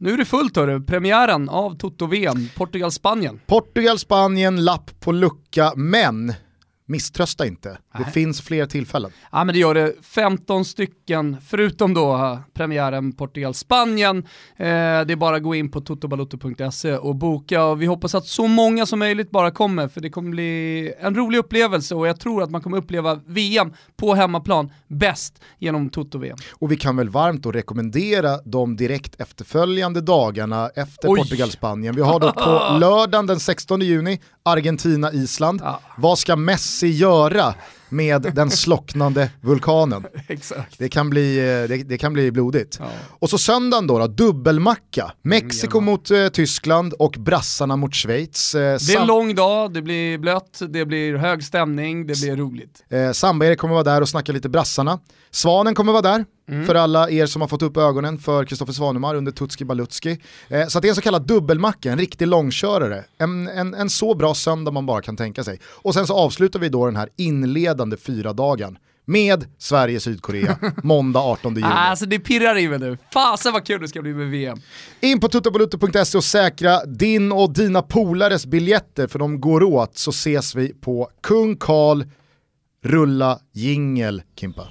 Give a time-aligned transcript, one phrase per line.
[0.00, 3.40] Nu är det fullt hörru, premiären av Toto-VM, Portugal-Spanien.
[3.46, 6.32] Portugal-Spanien, lapp på lucka, men
[6.86, 7.78] misströsta inte.
[7.98, 8.12] Det Nej.
[8.12, 9.10] finns fler tillfällen.
[9.32, 14.18] Ja men det gör det, 15 stycken, förutom då eh, premiären Portugal-Spanien.
[14.18, 14.24] Eh,
[14.56, 18.46] det är bara att gå in på totobalotto.se och boka och vi hoppas att så
[18.46, 22.42] många som möjligt bara kommer för det kommer bli en rolig upplevelse och jag tror
[22.42, 26.36] att man kommer uppleva VM på hemmaplan bäst genom Toto-VM.
[26.52, 31.08] Och vi kan väl varmt då rekommendera de direkt efterföljande dagarna efter.
[31.08, 31.94] Portugal-Spanien.
[31.94, 35.60] Vi har då på lördagen den 16 juni Argentina-Island.
[35.64, 35.80] Ja.
[35.96, 37.54] Vad ska Messi göra
[37.88, 40.06] med den slocknande vulkanen?
[40.78, 42.76] Det kan bli, eh, det, det kan bli blodigt.
[42.80, 42.90] Ja.
[43.08, 45.12] Och så söndagen då, då dubbelmacka.
[45.22, 48.54] Mexiko Mm, mot eh, Tyskland och brassarna mot Schweiz.
[48.54, 52.36] Eh, Det är en lång dag, det blir blött, det blir hög stämning, det blir
[52.36, 52.84] roligt.
[52.90, 54.98] Eh, Samba-Erik kommer vara där och snacka lite brassarna.
[55.30, 56.66] Svanen kommer vara där, Mm.
[56.66, 60.18] för alla er som har fått upp ögonen för Kristoffer Svanemar under Tutski Balutski.
[60.48, 63.04] Eh, så det är en så kallad dubbelmacka, en riktig långkörare.
[63.18, 65.60] En, en, en så bra söndag man bara kan tänka sig.
[65.64, 71.54] Och sen så avslutar vi då den här inledande fyra dagen med Sverige-Sydkorea, måndag 18
[71.54, 71.66] juni.
[71.66, 74.58] Alltså det pirrar i mig nu, fasen vad kul det ska bli med VM.
[75.00, 80.10] In på tuttobalutto.se och säkra din och dina polares biljetter för de går åt så
[80.10, 82.04] ses vi på Kung Karl
[82.84, 84.68] Rulla jingel Kimpa.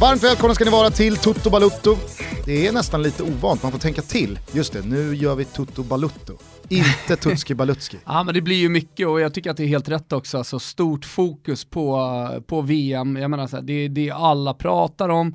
[0.00, 1.96] Varmt välkomna ska ni vara till Tutto Balutto.
[2.44, 4.38] Det är nästan lite ovant, man får tänka till.
[4.52, 6.38] Just det, nu gör vi Tutto Balutto.
[6.68, 7.96] Inte Tutski Balutski.
[8.04, 10.38] Ja men det blir ju mycket och jag tycker att det är helt rätt också,
[10.38, 13.16] alltså stort fokus på, på VM.
[13.16, 15.34] Jag menar så här, det är det alla pratar om.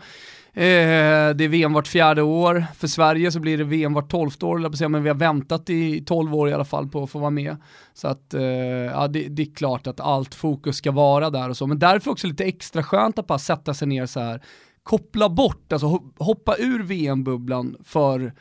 [0.58, 2.66] Eh, det är VM vart fjärde år.
[2.76, 6.06] För Sverige så blir det VM vart tolfte år, säga, men vi har väntat i
[6.06, 7.58] tolv år i alla fall på att få vara med.
[7.94, 11.58] Så att eh, ja, det, det är klart att allt fokus ska vara där och
[11.58, 11.68] så.
[11.68, 14.42] Men därför också lite extra skönt att bara sätta sig ner så här,
[14.84, 18.34] koppla bort, alltså hoppa ur VM-bubblan för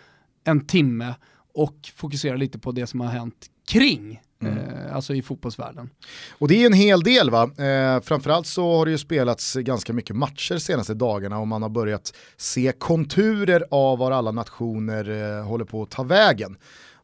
[0.44, 1.14] en timme
[1.54, 5.90] och fokusera lite på det som har hänt kring, eh, alltså i fotbollsvärlden.
[6.38, 7.42] Och det är en hel del va.
[7.42, 11.68] Eh, framförallt så har det ju spelats ganska mycket matcher senaste dagarna och man har
[11.68, 16.56] börjat se konturer av var alla nationer eh, håller på att ta vägen.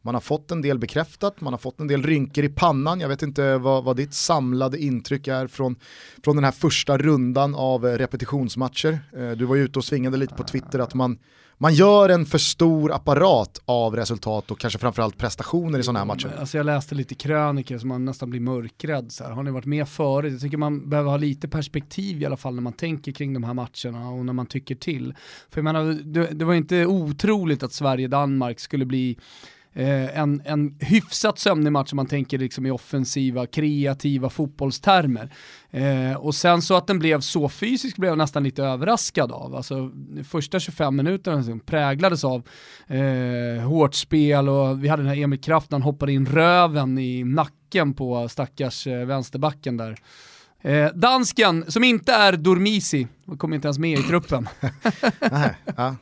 [0.03, 3.01] Man har fått en del bekräftat, man har fått en del rynkor i pannan.
[3.01, 5.77] Jag vet inte vad, vad ditt samlade intryck är från,
[6.25, 8.99] från den här första rundan av eh, repetitionsmatcher.
[9.17, 11.19] Eh, du var ju ute och svingade lite på Twitter att man,
[11.63, 16.07] man gör en för stor apparat av resultat och kanske framförallt prestationer i sådana här
[16.07, 16.27] matcher.
[16.27, 19.13] Mm, alltså jag läste lite kröniker som man nästan blir mörkrädd.
[19.13, 19.31] Så här.
[19.31, 20.33] Har ni varit med förut?
[20.33, 23.45] Jag tycker man behöver ha lite perspektiv i alla fall när man tänker kring de
[23.45, 25.15] här matcherna och när man tycker till.
[25.51, 29.19] För jag menar, det, det var inte otroligt att Sverige-Danmark skulle bli
[29.73, 35.33] eh, en, en hyfsat sömnig match om man tänker liksom i offensiva, kreativa fotbollstermer.
[35.71, 39.55] Eh, och sen så att den blev så fysisk blev jag nästan lite överraskad av.
[39.55, 39.91] Alltså
[40.29, 42.43] första 25 minuterna liksom präglades av
[42.87, 46.99] eh, hårt spel och vi hade den här Emil Kraft när han hoppade in röven
[46.99, 49.97] i nacken på stackars eh, vänsterbacken där.
[50.63, 53.07] Eh, dansken, som inte är Dormisi,
[53.39, 54.49] kommer inte ens med i truppen.
[55.31, 55.97] Nej, ja.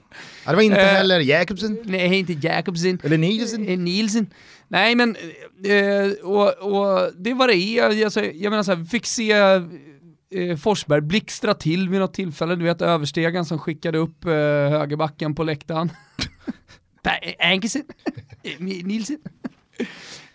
[0.44, 2.98] ja, det var inte Eh, heller Jakobsen Nej, inte Jakobsen.
[3.04, 3.68] eller Nielsen.
[3.68, 4.26] Eh, Nielsen.
[4.68, 5.16] Nej men,
[5.64, 8.04] eh, och, och det var det är.
[8.04, 12.56] Alltså, jag menar så här, fick se eh, Forsberg blixtra till vid något tillfälle.
[12.56, 15.92] Du vet överstegan som skickade upp eh, högerbacken på läktaren.
[17.38, 17.82] Ankersen?
[18.42, 19.18] Eh, Nielsen?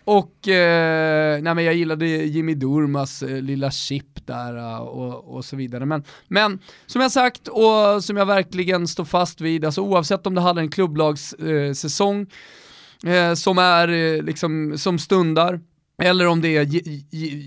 [0.04, 5.44] Och eh, nej, men jag gillade Jimmy Durmas eh, lilla chip där eh, och, och
[5.44, 5.86] så vidare.
[5.86, 10.34] Men, men som jag sagt och som jag verkligen står fast vid, alltså oavsett om
[10.34, 12.26] det hade en klubblagssäsong
[13.06, 15.60] eh, eh, som är eh, liksom, som stundar,
[16.02, 16.64] eller om det är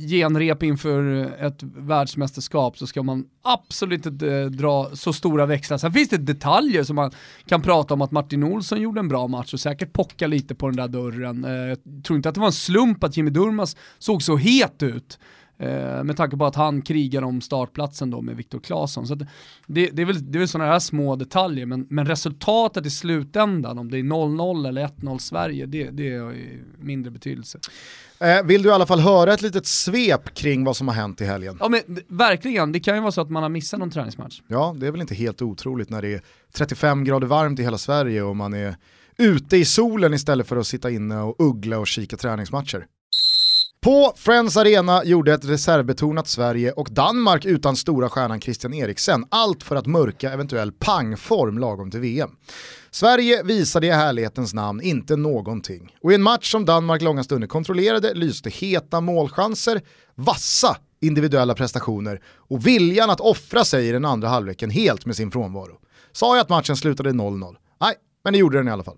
[0.07, 5.77] genrep inför ett världsmästerskap så ska man absolut inte eh, dra så stora växlar.
[5.77, 7.11] Sen finns det detaljer som man
[7.45, 10.67] kan prata om att Martin Olsson gjorde en bra match och säkert pocka lite på
[10.67, 11.45] den där dörren.
[11.45, 14.83] Eh, jag tror inte att det var en slump att Jimmy Durmaz såg så het
[14.83, 15.19] ut.
[15.59, 19.07] Eh, med tanke på att han krigar om startplatsen då med Viktor Claesson.
[19.07, 19.19] Så att
[19.67, 22.89] det, det är väl, det är väl sådana här små detaljer, men, men resultatet i
[22.89, 26.33] slutändan, om det är 0-0 eller 1-0 Sverige, det, det är
[26.79, 27.59] mindre betydelse.
[28.19, 31.21] Eh, vill du i alla fall höra ett litet svep kring vad som har hänt
[31.21, 31.57] i helgen?
[31.59, 34.41] Ja men verkligen, det kan ju vara så att man har missat någon träningsmatch.
[34.47, 36.21] Ja, det är väl inte helt otroligt när det är
[36.53, 38.75] 35 grader varmt i hela Sverige och man är
[39.17, 42.85] ute i solen istället för att sitta inne och uggla och kika träningsmatcher.
[43.81, 49.63] På Friends Arena gjorde ett reservbetonat Sverige och Danmark utan stora stjärnan Christian Eriksen allt
[49.63, 52.29] för att mörka eventuell pangform lagom till VM.
[52.97, 55.95] Sverige visade i härlighetens namn inte någonting.
[56.01, 59.81] Och i en match som Danmark långa stunder kontrollerade lyste heta målchanser,
[60.15, 65.31] vassa individuella prestationer och viljan att offra sig i den andra halvleken helt med sin
[65.31, 65.79] frånvaro.
[66.11, 67.55] Sa jag att matchen slutade 0-0?
[67.81, 68.97] Nej, men det gjorde den i alla fall.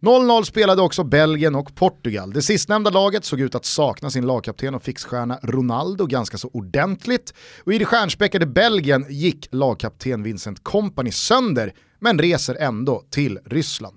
[0.00, 2.32] 0-0 spelade också Belgien och Portugal.
[2.32, 7.34] Det sistnämnda laget såg ut att sakna sin lagkapten och fixstjärna Ronaldo ganska så ordentligt.
[7.64, 11.72] Och i det stjärnspäckade Belgien gick lagkapten Vincent Kompany sönder
[12.04, 13.96] men reser ändå till Ryssland.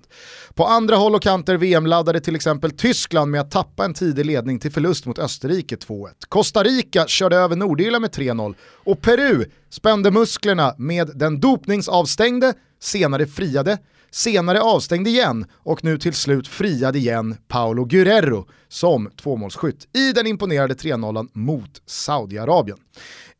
[0.54, 4.58] På andra håll och kanter VM-laddade till exempel Tyskland med att tappa en tidig ledning
[4.58, 6.08] till förlust mot Österrike 2-1.
[6.28, 13.26] Costa Rica körde över Nordirland med 3-0 och Peru spände musklerna med den dopningsavstängde, senare
[13.26, 13.78] friade,
[14.10, 20.26] senare avstängd igen och nu till slut friad igen Paolo Guerrero som tvåmålsskytt i den
[20.26, 22.78] imponerade 3-0 mot Saudiarabien.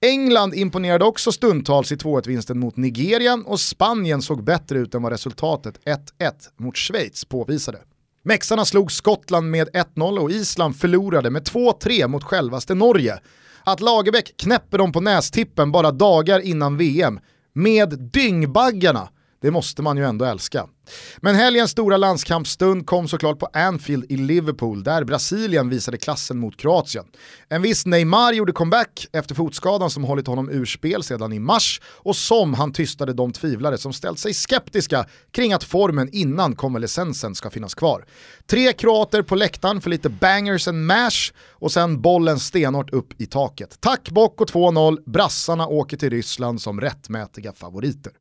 [0.00, 5.12] England imponerade också stundtals i 2-1-vinsten mot Nigeria och Spanien såg bättre ut än vad
[5.12, 5.98] resultatet 1-1
[6.56, 7.78] mot Schweiz påvisade.
[8.22, 13.18] Mexarna slog Skottland med 1-0 och Island förlorade med 2-3 mot självaste Norge.
[13.64, 17.20] Att Lagerbäck knäpper dem på nästippen bara dagar innan VM
[17.52, 19.08] med dyngbaggarna
[19.40, 20.67] det måste man ju ändå älska.
[21.20, 26.56] Men helgens stora landskampsstund kom såklart på Anfield i Liverpool där Brasilien visade klassen mot
[26.56, 27.05] Kroatien.
[27.49, 31.81] En viss Neymar gjorde comeback efter fotskadan som hållit honom ur spel sedan i mars
[31.85, 37.35] och som han tystade de tvivlare som ställt sig skeptiska kring att formen innan konvalescensen
[37.35, 38.05] ska finnas kvar.
[38.46, 43.26] Tre kroater på läktaren för lite bangers and mash och sen bollen stenhårt upp i
[43.26, 43.81] taket.
[43.81, 48.12] Tack bock och 2-0, brassarna åker till Ryssland som rättmätiga favoriter.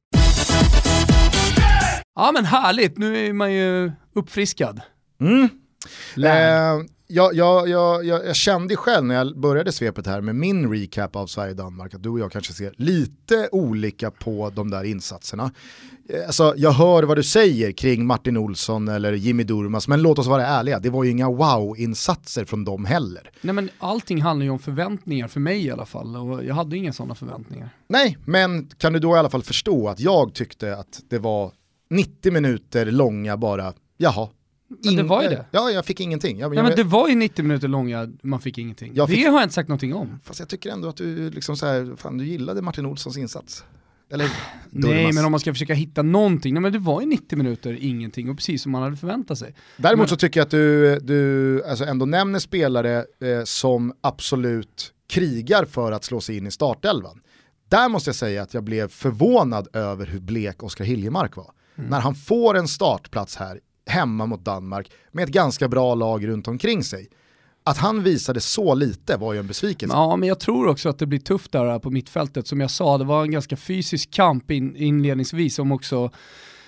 [2.20, 4.82] Ja men härligt, nu är man ju uppfriskad.
[5.22, 5.50] Mm.
[6.18, 11.16] Eh, jag, jag, jag, jag, kände själv när jag började svepet här med min recap
[11.16, 15.52] av Sverige-Danmark att du och jag kanske ser lite olika på de där insatserna.
[16.10, 20.20] Eh, alltså, jag hör vad du säger kring Martin Olsson eller Jimmy Durmas, men låt
[20.20, 23.32] oss vara ärliga, det var ju inga wow-insatser från dem heller.
[23.42, 26.78] Nej men allting handlar ju om förväntningar, för mig i alla fall, och jag hade
[26.78, 27.70] inga sådana förväntningar.
[27.88, 31.52] Nej, men kan du då i alla fall förstå att jag tyckte att det var
[31.90, 34.30] 90 minuter långa bara, jaha.
[34.84, 35.46] Men det var ju det.
[35.52, 36.40] Ja, jag fick ingenting.
[36.40, 38.88] Jag, Nej, men det var ju 90 minuter långa, man fick ingenting.
[39.08, 40.20] Fick, det har jag inte sagt någonting om.
[40.24, 43.64] Fast jag tycker ändå att du, liksom så här, fan, du gillade Martin Olssons insats.
[44.12, 44.32] Eller,
[44.70, 47.78] Nej men om man ska försöka hitta någonting, nej men det var ju 90 minuter
[47.82, 49.56] ingenting och precis som man hade förväntat sig.
[49.78, 50.08] Däremot men...
[50.08, 55.92] så tycker jag att du, du alltså ändå nämner spelare eh, som absolut krigar för
[55.92, 57.22] att slå sig in i startelvan.
[57.70, 61.52] Där måste jag säga att jag blev förvånad över hur blek Oskar Hiljemark var.
[61.78, 61.90] Mm.
[61.90, 66.48] När han får en startplats här hemma mot Danmark med ett ganska bra lag runt
[66.48, 67.10] omkring sig.
[67.64, 69.96] Att han visade så lite var ju en besvikelse.
[69.96, 72.48] Ja, men jag tror också att det blir tufft där på mittfältet.
[72.48, 76.12] Som jag sa, det var en ganska fysisk kamp in, inledningsvis som också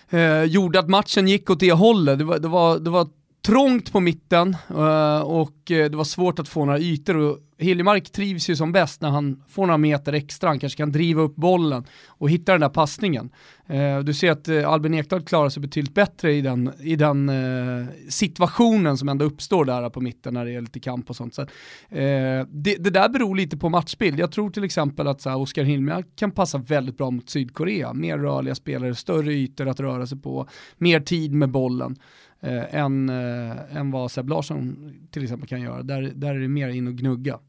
[0.10, 2.20] eh, gjorde att matchen gick åt det hållet.
[2.20, 3.08] Det var, det var, det var
[3.42, 8.12] trångt på mitten eh, och eh, det var svårt att få några ytor och Hiljemark
[8.12, 11.36] trivs ju som bäst när han får några meter extra, han kanske kan driva upp
[11.36, 13.30] bollen och hitta den där passningen.
[13.68, 17.32] Eh, du ser att Albin Ekdal klarar sig betydligt bättre i den, i den
[18.10, 21.36] situationen som ändå uppstår där på mitten när det är lite kamp och sånt.
[21.36, 21.46] Så,
[21.90, 24.20] det, det, där beror lite på matchbild.
[24.20, 27.94] Jag tror till exempel att så här, Oskar Hiljemark kan passa väldigt bra mot Sydkorea.
[27.94, 31.96] Mer rörliga spelare, större ytor att röra sig på, mer tid med bollen
[32.42, 35.84] eh, än, eh, än vad Seb Larsson till exempel kan göra.
[35.84, 37.40] Där, där är det mer in och gnugga.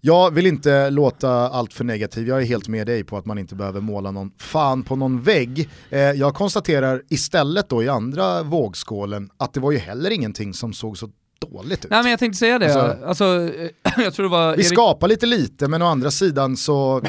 [0.00, 3.38] Jag vill inte låta allt för negativ, jag är helt med dig på att man
[3.38, 5.68] inte behöver måla någon fan på någon vägg.
[5.90, 10.72] Eh, jag konstaterar istället då i andra vågskålen att det var ju heller ingenting som
[10.72, 11.90] såg så dåligt ut.
[11.90, 13.24] Nej men jag tänkte säga det, alltså, alltså
[14.02, 14.56] jag tror det var...
[14.56, 14.72] Vi Erik...
[14.72, 17.02] skapar lite lite men å andra sidan så,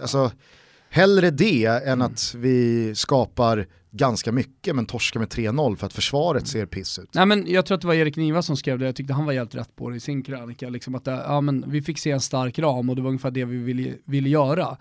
[0.00, 0.30] alltså
[0.90, 6.48] hellre det än att vi skapar ganska mycket men torskar med 3-0 för att försvaret
[6.48, 7.14] ser piss ut.
[7.14, 9.26] Nej men jag tror att det var Erik Niva som skrev det, jag tyckte han
[9.26, 11.98] var helt rätt på det i sin krönika, liksom att eh, ja, men vi fick
[11.98, 14.76] se en stark ram och det var ungefär det vi ville, ville göra.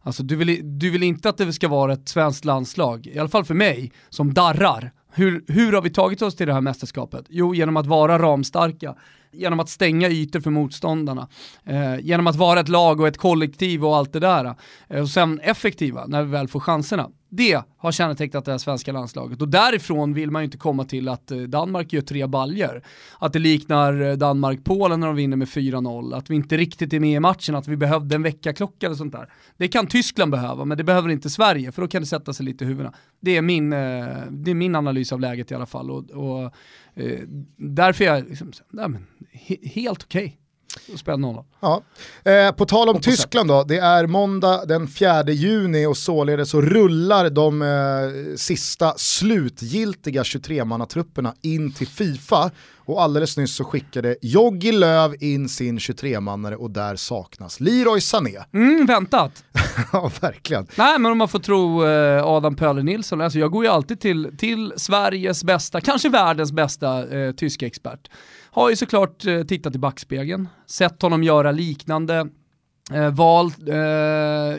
[0.00, 3.28] Alltså du vill, du vill inte att det ska vara ett svenskt landslag, i alla
[3.28, 4.92] fall för mig, som darrar.
[5.12, 7.24] Hur, hur har vi tagit oss till det här mästerskapet?
[7.28, 8.94] Jo, genom att vara ramstarka,
[9.38, 11.28] genom att stänga ytor för motståndarna,
[11.64, 14.54] eh, genom att vara ett lag och ett kollektiv och allt det där.
[14.88, 17.08] Eh, och sen effektiva när vi väl får chanserna.
[17.30, 21.08] Det har kännetecknat det här svenska landslaget och därifrån vill man ju inte komma till
[21.08, 22.82] att eh, Danmark gör tre baljer.
[23.18, 27.00] Att det liknar eh, Danmark-Polen när de vinner med 4-0, att vi inte riktigt är
[27.00, 29.32] med i matchen, att vi behövde en väckarklocka eller sånt där.
[29.56, 32.46] Det kan Tyskland behöva, men det behöver inte Sverige, för då kan det sätta sig
[32.46, 32.94] lite i huvudena.
[33.20, 33.78] Det är min, eh,
[34.30, 36.52] det är min analys av läget i alla fall och, och
[36.98, 37.20] Eh,
[37.56, 39.06] därför är jag liksom, nej, men,
[39.62, 40.24] helt okej.
[40.24, 40.36] Okay
[40.96, 41.44] spela nollan.
[41.60, 41.82] Ja.
[42.24, 46.60] Eh, på tal om Tyskland då, det är måndag den 4 juni och således så
[46.60, 52.50] rullar de eh, sista slutgiltiga 23-mannatrupperna in till Fifa.
[52.88, 58.44] Och alldeles nyss så skickade Joggi Löv in sin 23-mannare och där saknas Leroy Sané.
[58.54, 59.44] Mm, väntat.
[59.92, 60.66] ja, verkligen.
[60.76, 64.00] Nej, men om man får tro eh, Adam Pöller Nilsson, alltså jag går ju alltid
[64.00, 68.08] till, till Sveriges bästa, kanske världens bästa eh, tyska expert.
[68.58, 72.28] Har ju såklart eh, tittat i backspegeln, sett honom göra liknande
[72.92, 73.74] eh, val eh,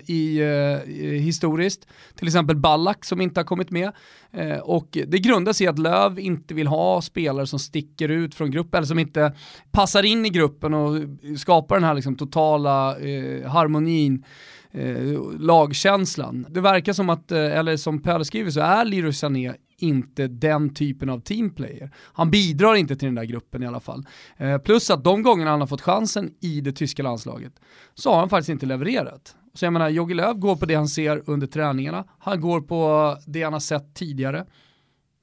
[0.05, 1.87] i, eh, historiskt.
[2.15, 3.91] Till exempel Ballack som inte har kommit med.
[4.31, 8.35] Eh, och det grundar sig i att Löv inte vill ha spelare som sticker ut
[8.35, 9.33] från gruppen, eller som inte
[9.71, 10.95] passar in i gruppen och
[11.37, 14.23] skapar den här liksom, totala eh, harmonin
[14.71, 16.45] eh, lagkänslan.
[16.49, 20.74] Det verkar som att, eh, eller som Pelle skriver så är Leroy Sané inte den
[20.74, 21.91] typen av teamplayer.
[22.13, 24.05] Han bidrar inte till den där gruppen i alla fall.
[24.38, 27.53] Eh, plus att de gångerna han har fått chansen i det tyska landslaget
[27.95, 29.36] så har han faktiskt inte levererat.
[29.53, 33.17] Så jag menar, Jogge Löw går på det han ser under träningarna, han går på
[33.27, 34.45] det han har sett tidigare.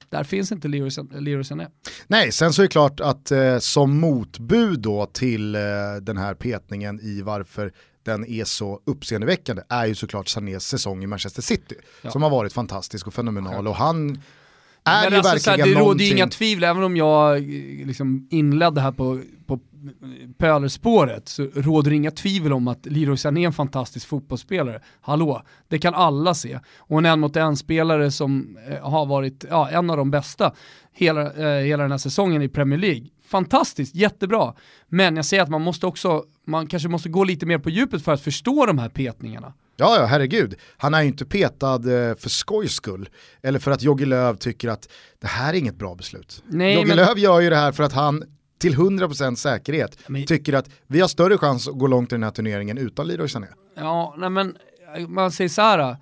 [0.09, 1.69] Där finns inte Leroy Sané.
[2.07, 5.61] Nej, sen så är det klart att eh, som motbud då till eh,
[6.03, 7.73] den här petningen i varför
[8.03, 11.75] den är så uppseendeväckande är ju såklart Sanés säsong i Manchester City.
[12.03, 12.11] Ja.
[12.11, 14.23] Som har varit fantastisk och fenomenal och han
[14.87, 15.89] är men ju alltså, verkligen såhär, Det någonting...
[15.89, 17.43] råder ju inga tvivel, även om jag
[17.87, 19.61] liksom inledde här på, på
[20.39, 24.81] pölerspåret så råder det inga tvivel om att Leroy Sané är en fantastisk fotbollsspelare.
[25.01, 26.59] Hallå, det kan alla se.
[26.79, 30.53] Och en en mot en-spelare som eh, har varit ja, en av de bästa
[30.93, 33.07] hela, eh, hela den här säsongen i Premier League.
[33.27, 34.55] Fantastiskt, jättebra.
[34.89, 38.03] Men jag säger att man måste också, man kanske måste gå lite mer på djupet
[38.03, 39.53] för att förstå de här petningarna.
[39.77, 40.55] Ja, ja, herregud.
[40.77, 43.09] Han är ju inte petad eh, för skojs skull.
[43.43, 44.89] Eller för att Jogge Löw tycker att
[45.21, 46.43] det här är inget bra beslut.
[46.47, 46.97] Nej, Jogge men...
[46.97, 48.25] Löw gör ju det här för att han
[48.59, 50.27] till 100% säkerhet men...
[50.27, 53.29] tycker att vi har större chans att gå långt i den här turneringen utan Leroy
[53.29, 53.47] Sané.
[53.77, 54.57] Ja, nej men
[55.09, 55.97] man säger så här.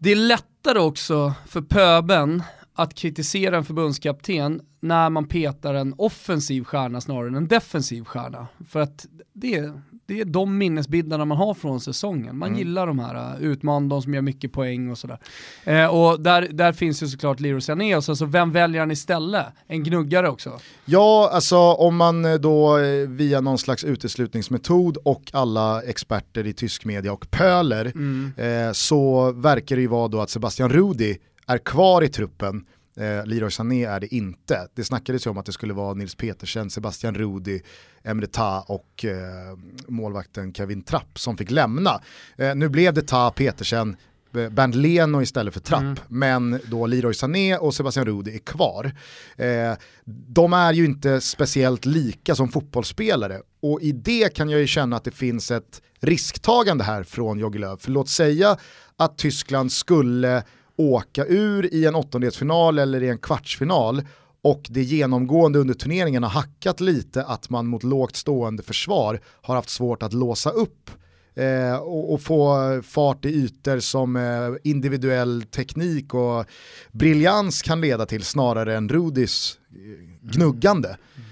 [0.00, 2.42] Det är lättare också för pöben
[2.74, 8.46] att kritisera en förbundskapten när man petar en offensiv stjärna snarare än en defensiv stjärna.
[8.68, 9.72] För att det,
[10.06, 12.38] det är de minnesbilderna man har från säsongen.
[12.38, 12.58] Man mm.
[12.58, 15.18] gillar de här uh, utmanarna, de som gör mycket poäng och sådär.
[15.64, 18.90] Eh, och där, där finns ju såklart Leroy Sané och så, så vem väljer han
[18.90, 19.46] istället?
[19.66, 20.60] En gnuggare också?
[20.84, 26.52] Ja, alltså om man eh, då eh, via någon slags uteslutningsmetod och alla experter i
[26.52, 28.32] tysk media och pöler mm.
[28.36, 32.64] eh, så verkar det ju vara då att Sebastian Rudi är kvar i truppen
[32.96, 34.68] Eh, Leroy Sané är det inte.
[34.74, 37.62] Det snackades ju om att det skulle vara Nils Petersen, Sebastian Rudi,
[38.02, 39.58] Emre Ta och eh,
[39.88, 42.00] målvakten Kevin Trapp som fick lämna.
[42.36, 43.96] Eh, nu blev det Ta, Petersen,
[44.36, 45.96] eh, Bernt Leno istället för Trapp, mm.
[46.08, 48.92] men då Leroy Sané och Sebastian Rudi är kvar.
[49.36, 49.72] Eh,
[50.04, 54.96] de är ju inte speciellt lika som fotbollsspelare och i det kan jag ju känna
[54.96, 57.76] att det finns ett risktagande här från Jogge Löw.
[57.76, 58.56] För låt säga
[58.96, 60.42] att Tyskland skulle
[60.76, 64.02] åka ur i en åttondelsfinal eller i en kvartsfinal
[64.42, 69.54] och det genomgående under turneringen har hackat lite att man mot lågt stående försvar har
[69.54, 70.90] haft svårt att låsa upp
[71.34, 76.44] eh, och, och, få fart i ytor som eh, individuell teknik och
[76.92, 80.88] briljans kan leda till snarare än Rudis eh, gnuggande.
[80.88, 81.00] Mm.
[81.16, 81.28] Mm.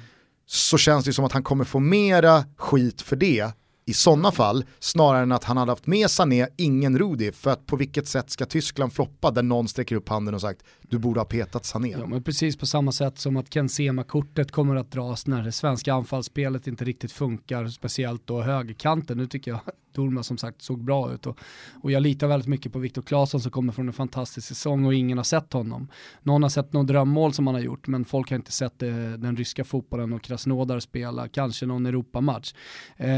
[0.46, 3.52] Så känns det som att han kommer få mera skit för det
[3.84, 7.66] i sådana fall, snarare än att han hade haft med Sané, ingen Rudi, för att
[7.66, 11.20] på vilket sätt ska Tyskland floppa där någon sträcker upp handen och sagt du borde
[11.20, 11.96] ha petat Sané.
[11.98, 15.52] Ja, men precis på samma sätt som att Ken Sema-kortet kommer att dras när det
[15.52, 19.18] svenska anfallsspelet inte riktigt funkar, speciellt då högerkanten.
[19.18, 19.60] Nu tycker jag
[19.94, 21.38] Dorma som sagt såg bra ut och,
[21.82, 24.94] och jag litar väldigt mycket på Viktor Claesson som kommer från en fantastisk säsong och
[24.94, 25.88] ingen har sett honom.
[26.22, 28.88] Någon har sett någon drömmål som han har gjort men folk har inte sett eh,
[28.94, 32.54] den ryska fotbollen och Krasnodar spela, kanske någon Europamatch.
[32.96, 33.08] Eh,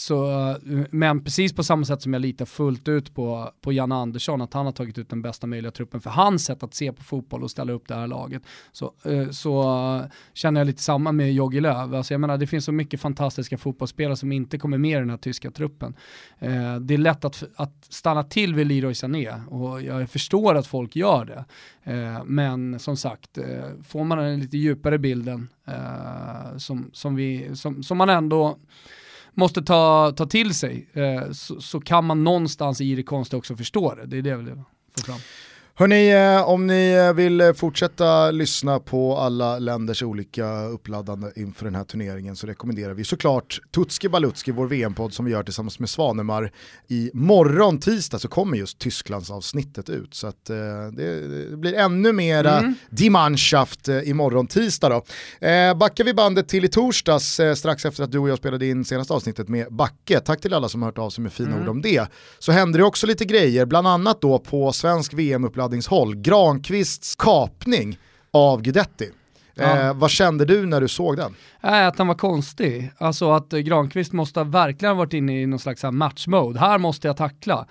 [0.00, 0.56] så,
[0.90, 4.54] men precis på samma sätt som jag litar fullt ut på, på Janne Andersson, att
[4.54, 7.42] han har tagit ut den bästa möjliga truppen för hans sätt att se på fotboll
[7.42, 8.42] och ställa upp det här laget.
[8.72, 9.62] Så, eh, så
[9.96, 11.96] eh, känner jag lite samma med Jogi Löw.
[11.96, 15.10] Alltså jag menar, det finns så mycket fantastiska fotbollsspelare som inte kommer med i den
[15.10, 15.94] här tyska truppen.
[16.38, 20.66] Eh, det är lätt att, att stanna till vid Leroy Sané och jag förstår att
[20.66, 21.44] folk gör det.
[22.24, 23.38] Men som sagt,
[23.82, 25.48] får man den lite djupare bilden
[26.56, 28.58] som, som, vi, som, som man ändå
[29.34, 33.56] måste ta, ta till sig eh, så, så, kan man någonstans i det konstiga också
[33.56, 34.06] förstå det.
[34.06, 34.54] Det är det jag vill
[34.96, 35.18] få fram.
[35.80, 41.64] Hörni, eh, om ni eh, vill eh, fortsätta lyssna på alla länders olika uppladdande inför
[41.64, 45.78] den här turneringen så rekommenderar vi såklart Tutski Balutski, vår VM-podd som vi gör tillsammans
[45.78, 46.52] med Svanemar.
[46.88, 50.90] I morgon tisdag så kommer just Tysklands avsnittet ut så att det,
[51.50, 52.74] det blir ännu mera mm.
[52.90, 55.04] Die Mannschaft imorgon tisdag då.
[55.46, 58.84] Eh, backar vi bandet till i torsdags strax efter att du och jag spelade in
[58.84, 61.62] senaste avsnittet med Backe, tack till alla som hört av sig med fina mm.
[61.62, 62.06] ord om det,
[62.38, 67.98] så händer det också lite grejer, bland annat då på svensk VM-uppladdning uppladdningshåll, Granqvists kapning
[68.32, 69.10] av Guidetti.
[69.54, 69.78] Ja.
[69.78, 71.34] Eh, vad kände du när du såg den?
[71.62, 72.92] Äh, att den var konstig.
[72.98, 76.60] Alltså att Granqvist måste ha verkligen varit inne i någon slags matchmode.
[76.60, 77.66] Här måste jag tackla.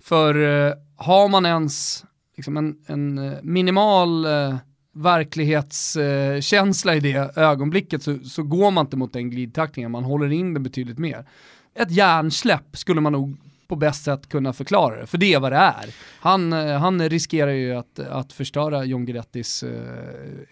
[0.00, 2.04] För eh, har man ens
[2.36, 4.56] liksom en, en eh, minimal eh,
[4.94, 10.54] verklighetskänsla i det ögonblicket så, så går man inte mot den glidtacklingen, man håller in
[10.54, 11.26] den betydligt mer.
[11.74, 13.36] Ett hjärnsläpp skulle man nog
[13.72, 15.94] på bäst sätt kunna förklara det, för det är vad det är.
[16.20, 19.70] Han, eh, han riskerar ju att, att förstöra John Guidettis eh,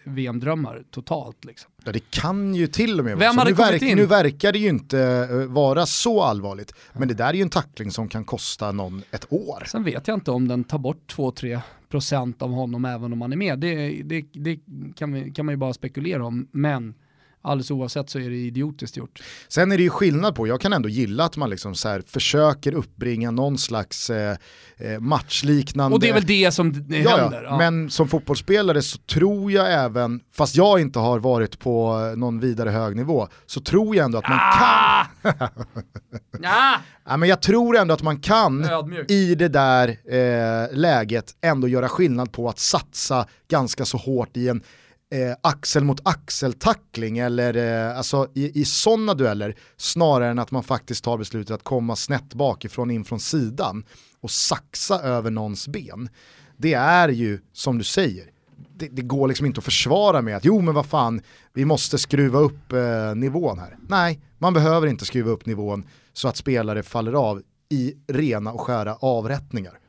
[0.04, 1.44] VM-drömmar totalt.
[1.44, 1.70] Liksom.
[1.84, 3.44] Ja, det kan ju till och med vara så.
[3.44, 7.34] Nu, verk, nu, verkar det ju inte uh, vara så allvarligt, men det där är
[7.34, 9.64] ju en tackling som kan kosta någon ett år.
[9.66, 13.36] Sen vet jag inte om den tar bort 2-3% av honom även om han är
[13.36, 13.58] med.
[13.58, 14.58] Det, det, det
[14.96, 16.94] kan, vi, kan man ju bara spekulera om, men
[17.42, 19.22] alldeles oavsett så är det idiotiskt gjort.
[19.48, 22.74] Sen är det ju skillnad på, jag kan ändå gilla att man liksom så försöker
[22.74, 24.36] uppbringa någon slags eh,
[24.76, 25.94] eh matchliknande...
[25.94, 27.02] Och det är väl det som händer.
[27.02, 27.58] Ja, ja.
[27.58, 32.70] Men som fotbollsspelare så tror jag även, fast jag inte har varit på någon vidare
[32.70, 35.06] hög nivå, så tror jag ändå att man ah!
[35.22, 35.32] kan...
[36.44, 36.76] ah!
[37.04, 39.10] ja, men jag tror ändå att man kan Ödmjuk.
[39.10, 44.48] i det där eh, läget ändå göra skillnad på att satsa ganska så hårt i
[44.48, 44.62] en
[45.10, 50.62] eh, axel mot axel-tackling eller eh, alltså i, i sådana dueller snarare än att man
[50.62, 53.84] faktiskt tar beslutet att komma snett bakifrån in från sidan
[54.20, 56.08] och saxa över någons ben.
[56.56, 58.30] Det är ju som du säger,
[58.76, 61.98] det, det, går liksom inte att försvara med att jo men vad fan, vi måste
[61.98, 63.76] skruva upp eh, nivån här.
[63.88, 68.60] Nej, man behöver inte skruva upp nivån så att spelare faller av i rena och
[68.60, 69.79] skära avrättningar.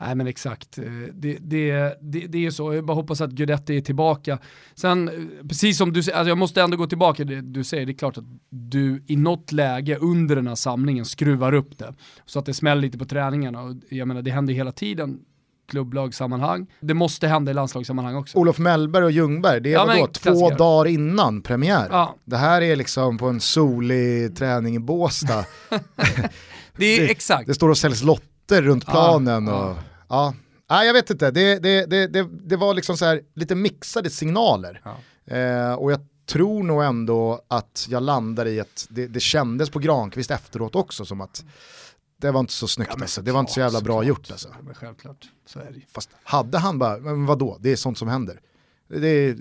[0.00, 3.76] Nej men exakt, eh, det, det, det, det är så, jag bara hoppas att Guidetti
[3.76, 4.38] är tillbaka.
[4.74, 7.86] Sen, eh, precis som du säger, alltså jag måste ändå gå tillbaka det du säger,
[7.86, 11.94] det är klart att du i något läge under den här samlingen skruvar upp det.
[12.26, 15.20] Så att det smäller lite på träningarna och jag menar det händer hela tiden
[15.68, 16.66] klubblagssammanhang.
[16.80, 18.38] Det måste hända i landslagssammanhang också.
[18.38, 21.88] Olof Mellberg och Ljungberg, det är ja, vadå, två dagar innan premiär.
[21.90, 22.14] Ja.
[22.24, 25.44] Det här är liksom på en solig träning i Båstad.
[26.76, 27.46] det är exakt.
[27.46, 29.46] Det står och säljs lotter runt planen.
[29.46, 29.76] Ja, och
[30.08, 30.34] ja.
[30.70, 34.82] Nej, jag vet inte, det, det, det, det, var liksom så här, lite mixade signaler.
[34.84, 35.36] Ja.
[35.36, 39.78] Eh, och jag tror nog ändå att jag landar i att det, det kändes på
[39.78, 41.44] Granqvist efteråt också som att
[42.16, 43.22] det var inte så snyggt ja, alltså.
[43.22, 44.48] Det var inte så jävla bra gjort alltså.
[44.66, 48.08] Ja, självklart, så är det Fast hade han bara, men vadå, det är sånt som
[48.08, 48.40] händer.
[48.88, 49.36] Det är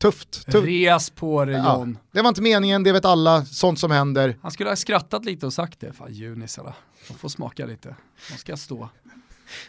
[0.00, 0.46] tufft.
[0.46, 0.66] tufft.
[0.66, 1.98] Res på det John.
[2.02, 4.38] Ja, det var inte meningen, det vet alla, sånt som händer.
[4.42, 6.74] Han skulle ha skrattat lite och sagt det, fan junisarna,
[7.08, 7.96] de får smaka lite,
[8.30, 8.88] de ska stå.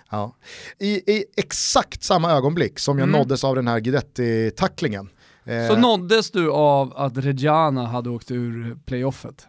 [0.10, 0.36] Ja.
[0.80, 3.20] I, I, exakt samma ögonblick som jag mm.
[3.20, 5.10] nåddes av den här Guidetti-tacklingen.
[5.44, 9.48] Eh, Så nåddes du av att Reggiana hade åkt ur playoffet?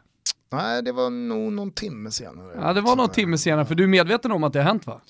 [0.53, 2.53] Nej, det var nog någon timme senare.
[2.61, 4.87] Ja, det var någon timme senare, för du är medveten om att det har hänt
[4.87, 5.01] va?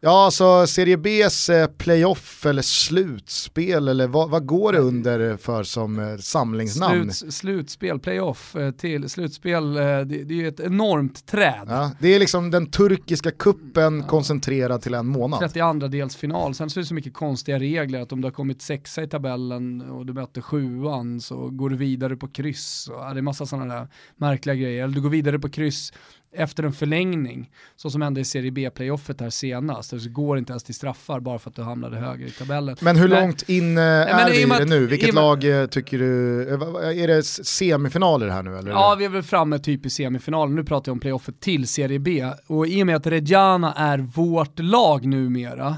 [0.00, 5.62] Ja, alltså Serie Bs eh, playoff eller slutspel eller vad, vad, går det under för
[5.62, 7.12] som eh, samlingsnamn?
[7.12, 11.66] Slut, slutspel, playoff eh, till slutspel, det, det är ju ett enormt träd.
[11.68, 14.06] Ja, det är liksom den turkiska kuppen ja.
[14.06, 15.40] koncentrerad till en månad.
[15.40, 18.32] 32 dels final, sen så är det så mycket konstiga regler att om du har
[18.32, 22.88] kommit sexa i tabellen och du möter sjuan så går du vidare på kryss.
[22.88, 24.84] Och, det är massa sådana där märkliga grejer.
[24.84, 25.92] Eller du går vidare på kryss
[26.32, 30.62] efter en förlängning, så som hände i Serie B-playoffet här senast, så går inte ens
[30.62, 32.76] till straffar bara för att du hamnade högre i tabellen.
[32.80, 34.86] Men hur men, långt in äh, är vi i det nu?
[34.86, 38.70] Vilket lag äh, tycker du, äh, är det semifinaler här nu eller?
[38.70, 41.98] Ja, vi är väl framme typ i semifinalen, nu pratar jag om playoffet till Serie
[41.98, 42.30] B.
[42.46, 45.76] Och i och med att Reggiana är vårt lag numera,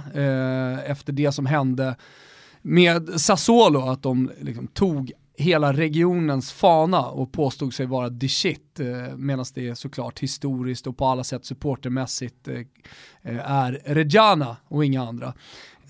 [0.86, 1.96] efter det som hände
[2.62, 8.80] med Sassuolo, att de liksom tog hela regionens fana och påstod sig vara the shit,
[8.80, 12.58] eh, medan det såklart historiskt och på alla sätt supportermässigt eh,
[13.22, 15.34] eh, är Reggiana och inga andra.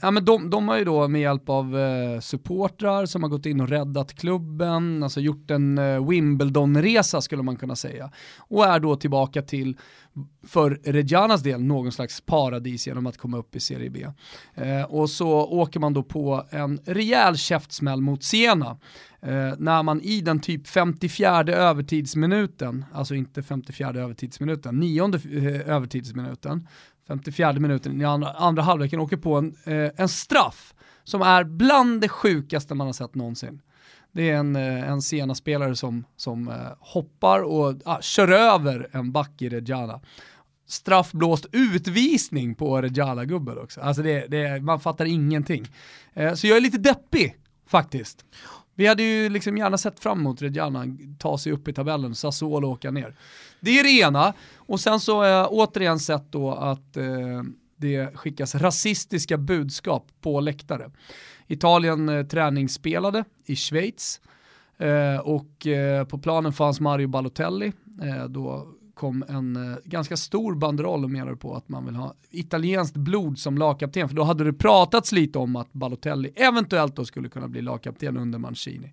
[0.02, 3.46] Ja, men de, de har ju då med hjälp av eh, supportrar som har gått
[3.46, 8.10] in och räddat klubben, alltså gjort en eh, Wimbledon-resa skulle man kunna säga.
[8.38, 9.76] Och är då tillbaka till,
[10.46, 14.06] för Reggianas del, någon slags paradis genom att komma upp i Serie B.
[14.54, 18.78] Eh, och så åker man då på en rejäl käftsmäll mot Siena.
[19.22, 26.68] Eh, när man i den typ 54 övertidsminuten, alltså inte 54 övertidsminuten, nionde eh, övertidsminuten,
[27.10, 32.00] 54 minuten i andra, andra halvleken, åker på en, eh, en straff som är bland
[32.00, 33.60] det sjukaste man har sett någonsin.
[34.12, 38.88] Det är en, eh, en sena spelare som, som eh, hoppar och ah, kör över
[38.92, 40.00] en back i Reggiana.
[40.66, 43.80] Straffblåst utvisning på Reggiana-gubben också.
[43.80, 45.66] Alltså det, det, man fattar ingenting.
[46.14, 48.24] Eh, så jag är lite deppig faktiskt.
[48.80, 50.84] Vi hade ju liksom gärna sett fram emot Reggiana
[51.18, 53.16] ta sig upp i tabellen, Sassuolo åka ner.
[53.60, 54.34] Det är det ena.
[54.56, 57.42] Och sen så har jag återigen sett då att eh,
[57.76, 60.90] det skickas rasistiska budskap på läktare.
[61.46, 64.20] Italien eh, träningsspelade i Schweiz
[64.78, 67.72] eh, och eh, på planen fanns Mario Balotelli.
[68.02, 68.68] Eh, då
[69.00, 73.38] kom en eh, ganska stor banderoll och menade på att man vill ha italienskt blod
[73.38, 74.08] som lagkapten.
[74.08, 78.16] För då hade det pratats lite om att Balotelli eventuellt då skulle kunna bli lagkapten
[78.16, 78.92] under Mancini.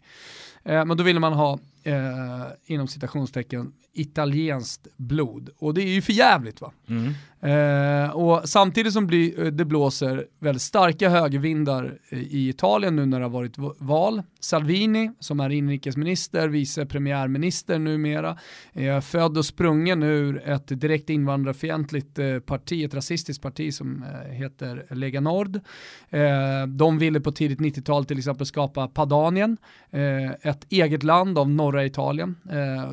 [0.64, 5.50] Eh, men då ville man ha, eh, inom citationstecken, italienskt blod.
[5.58, 6.72] Och det är ju för jävligt va?
[6.88, 7.14] Mm.
[7.42, 13.20] Eh, och samtidigt som bli, eh, det blåser väldigt starka högervindar i Italien nu när
[13.20, 14.24] det har varit val.
[14.40, 18.38] Salvini, som är inrikesminister, vice premiärminister numera,
[18.74, 24.32] är född och sprungen ur ett direkt invandrarfientligt eh, parti, ett rasistiskt parti som eh,
[24.32, 25.60] heter Lega Nord.
[26.68, 29.58] de ville på tidigt 90-tal till exempel skapa Padanien,
[30.42, 32.36] ett eget land av norra Italien.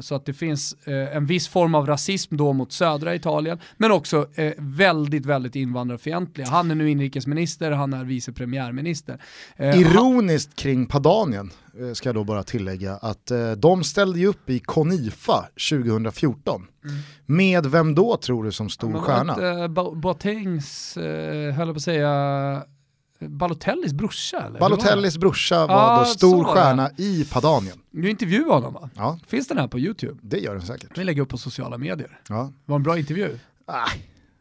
[0.01, 4.27] så att det finns en viss form av rasism då mot södra Italien, men också
[4.35, 6.49] eh, väldigt, väldigt invandrarfientliga.
[6.49, 9.21] Han är nu inrikesminister, han är vice premiärminister.
[9.57, 14.27] Eh, Ironiskt kring Padanien, eh, ska jag då bara tillägga, att eh, de ställde ju
[14.27, 16.67] upp i Konifa 2014.
[16.85, 16.97] Mm.
[17.27, 19.33] Med vem då tror du som stor ja, stjärna?
[19.33, 22.63] Inte, uh, Boatengs, höll jag på att säga,
[23.29, 24.61] Balotellis brorsa eller?
[24.61, 27.77] Balotellis brorsa var ah, då stor stjärna i Padanien.
[27.91, 28.91] Du intervjuade honom va?
[28.97, 29.19] Ja.
[29.27, 30.19] Finns den här på YouTube?
[30.23, 30.99] Det gör den säkert.
[30.99, 32.21] Vi lägger upp på sociala medier.
[32.29, 32.53] Ja.
[32.65, 33.39] Var en bra intervju?
[33.67, 33.89] Ah,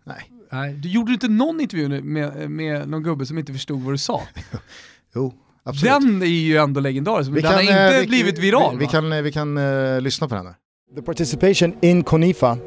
[0.04, 0.32] nej.
[0.52, 0.74] nej.
[0.74, 4.22] Du gjorde inte någon intervju med, med någon gubbe som inte förstod vad du sa?
[5.16, 5.94] jo, absolut.
[5.94, 9.24] Den är ju ändå legendarisk, men den har inte vi, blivit viral vi, vi, kan,
[9.24, 10.56] vi kan uh, lyssna på den här.
[10.96, 12.58] The participation in Konifa,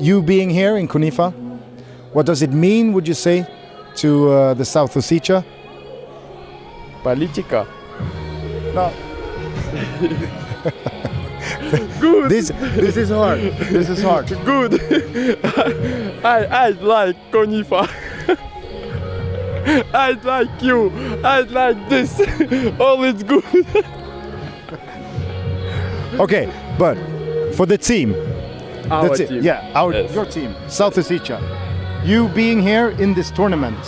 [0.00, 1.32] you being here in Konifa,
[2.14, 3.44] what does it mean would you say
[3.96, 5.44] to uh, the South Ossetia?
[7.02, 7.66] Politica.
[8.74, 8.92] No.
[12.00, 12.30] Good.
[12.30, 13.40] This this is hard.
[13.40, 14.26] This is hard.
[14.44, 14.80] Good.
[16.24, 17.88] I I like Konifa.
[19.94, 20.90] I like you.
[21.24, 22.20] I like this.
[22.80, 23.44] All is good.
[26.20, 26.96] okay, but
[27.54, 28.14] for the team.
[28.90, 29.38] Our team.
[29.38, 29.44] It.
[29.44, 30.14] Yeah, our yes.
[30.14, 31.38] your team, South Ossetia.
[32.04, 33.78] You being here in this tournament,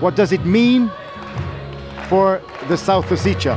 [0.00, 0.90] what does it mean
[2.08, 3.56] for the South Ossetia?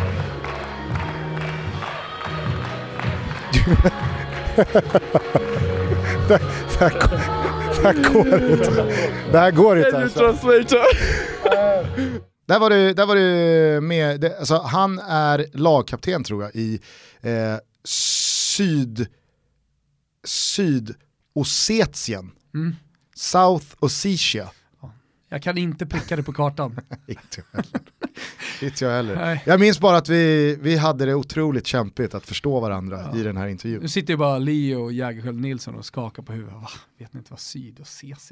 [6.28, 6.40] det, det,
[6.80, 6.90] här,
[7.76, 8.72] det här går inte.
[9.32, 10.80] Det här går inte alltså.
[12.48, 16.80] Där var det, där var det med, det, alltså, han är lagkapten tror jag i
[17.22, 19.08] eh, Syd,
[20.24, 22.32] Sydossetien.
[22.54, 22.76] Mm.
[23.16, 24.50] South Ossetia.
[25.30, 26.80] Jag kan inte pricka det på kartan.
[27.08, 27.82] inte jag heller.
[28.62, 29.42] inte jag heller.
[29.46, 33.20] Jag minns bara att vi, vi hade det otroligt kämpigt att förstå varandra ja.
[33.20, 33.82] i den här intervjun.
[33.82, 36.54] Nu sitter ju bara Leo och Jägerskiöld Nilsson och skakar på huvudet.
[36.54, 36.70] Va?
[37.00, 38.32] Vet ni inte vad syd och CC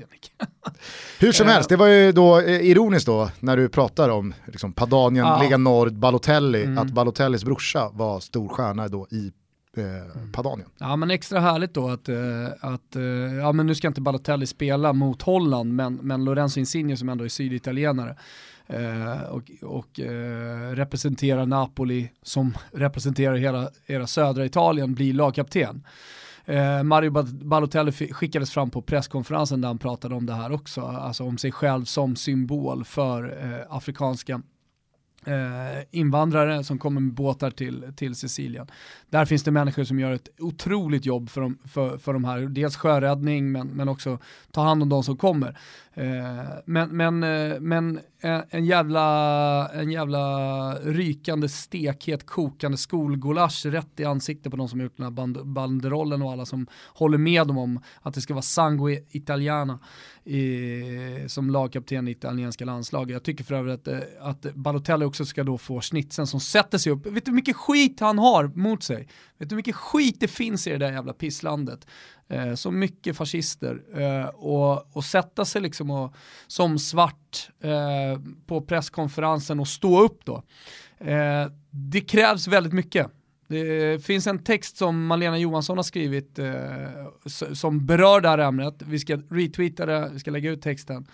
[1.19, 4.73] Hur som helst, det var ju då eh, ironiskt då när du pratar om liksom,
[4.73, 5.43] Padanien, ja.
[5.43, 6.77] Lega Nord, Balotelli, mm.
[6.77, 9.31] att Balotellis brorsa var stor stjärna då i
[9.77, 10.69] eh, Padanien.
[10.77, 13.03] Ja men extra härligt då att, eh, att eh,
[13.37, 17.23] ja men nu ska inte Balotelli spela mot Holland men, men Lorenzo Insigne som ändå
[17.23, 18.17] är syditalienare
[18.67, 25.83] eh, och, och eh, representerar Napoli som representerar hela, hela södra Italien blir lagkapten.
[26.45, 31.23] Eh, Mario Balotelli skickades fram på presskonferensen där han pratade om det här också, alltså
[31.23, 34.41] om sig själv som symbol för eh, afrikanska
[35.25, 38.67] eh, invandrare som kommer med båtar till, till Sicilien.
[39.09, 42.39] Där finns det människor som gör ett otroligt jobb för de, för, för de här,
[42.39, 44.19] dels sjöräddning men, men också
[44.51, 45.57] ta hand om de som kommer.
[45.95, 53.99] Eh, men men, eh, men eh, en, jävla, en jävla rykande stekhet, kokande skolgulasch rätt
[53.99, 57.47] i ansiktet på de som gjort den här band, banderollen och alla som håller med
[57.47, 59.79] dem om att det ska vara sangue italiana
[60.23, 63.13] i, som lagkapten i italienska landslaget.
[63.13, 66.91] Jag tycker för övrigt att, att Balotelli också ska då få snitsen som sätter sig
[66.91, 67.05] upp.
[67.05, 69.07] Vet du hur mycket skit han har mot sig?
[69.37, 71.87] Vet du hur mycket skit det finns i det där jävla pisslandet?
[72.29, 73.81] Eh, så mycket fascister.
[73.95, 76.15] Eh, och, och sätta sig liksom och,
[76.47, 80.43] som svart eh, på presskonferensen och stå upp då.
[80.97, 83.07] Eh, det krävs väldigt mycket.
[83.47, 86.53] Det finns en text som Malena Johansson har skrivit eh,
[87.53, 88.75] som berör det här ämnet.
[88.77, 91.07] Vi ska retweeta det, vi ska lägga ut texten.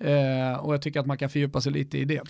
[0.00, 2.20] Eh, och jag tycker att man kan fördjupa sig lite i det.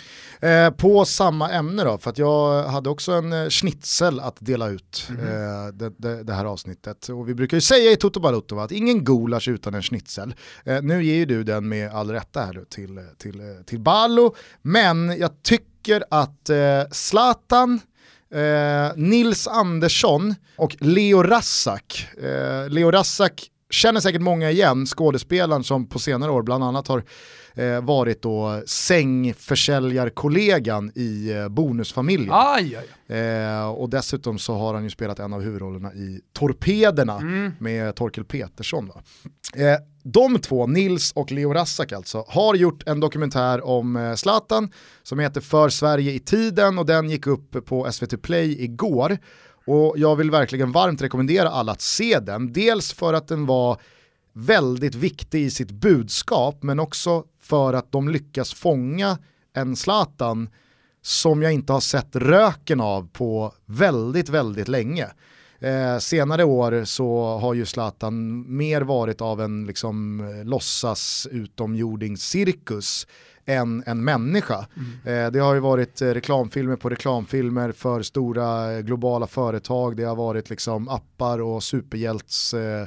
[0.49, 4.69] Eh, på samma ämne då, för att jag hade också en eh, schnitzel att dela
[4.69, 5.73] ut mm -hmm.
[5.73, 7.09] det, det, det, här avsnittet.
[7.09, 10.35] Och vi brukar ju säga i Toto Balotto att ingen gulasch utan en schnitzel.
[10.65, 15.19] Eh, nu ger ju du den med all rätta här till, till, till Ballo, men
[15.19, 17.81] jag tycker att eh, Zlatan,
[18.35, 25.89] eh, Nils Andersson och Leo Rassak, eh, Leo Rassak känner säkert många igen, skådespelaren som
[25.89, 27.05] på senare år bland annat har
[27.55, 32.31] eh, varit då sängförsäljarkollegan i eh, Bonusfamiljen.
[32.33, 32.89] Aj, aj.
[33.19, 37.53] Eh, och dessutom så har han ju spelat en av huvudrollerna i Torpederna mm.
[37.59, 38.89] med Torkel Petersson.
[38.89, 39.03] Va?
[39.55, 44.71] Eh, de två, Nils och Leo Rassak alltså, har gjort en dokumentär om eh, Zlatan
[45.03, 49.19] som heter För Sverige i tiden och den gick upp på SVT Play igår.
[49.67, 52.53] Och jag vill verkligen varmt rekommendera alla att se den.
[52.53, 53.81] Dels för att den var
[54.33, 59.19] väldigt viktig i sitt budskap men också för att de lyckas fånga
[59.55, 60.49] en Zlatan
[61.03, 65.09] som jag inte har sett röken av på väldigt, väldigt länge.
[65.59, 73.07] Eh, senare år så har ju Zlatan mer varit av en liksom, eh, låtsas utomjordingscirkus
[73.47, 74.67] än en människa.
[74.77, 75.25] Mm.
[75.27, 80.05] Eh, det har ju varit eh, reklamfilmer på reklamfilmer för stora eh, globala företag, det
[80.05, 82.87] har varit liksom appar och superhjälts eh,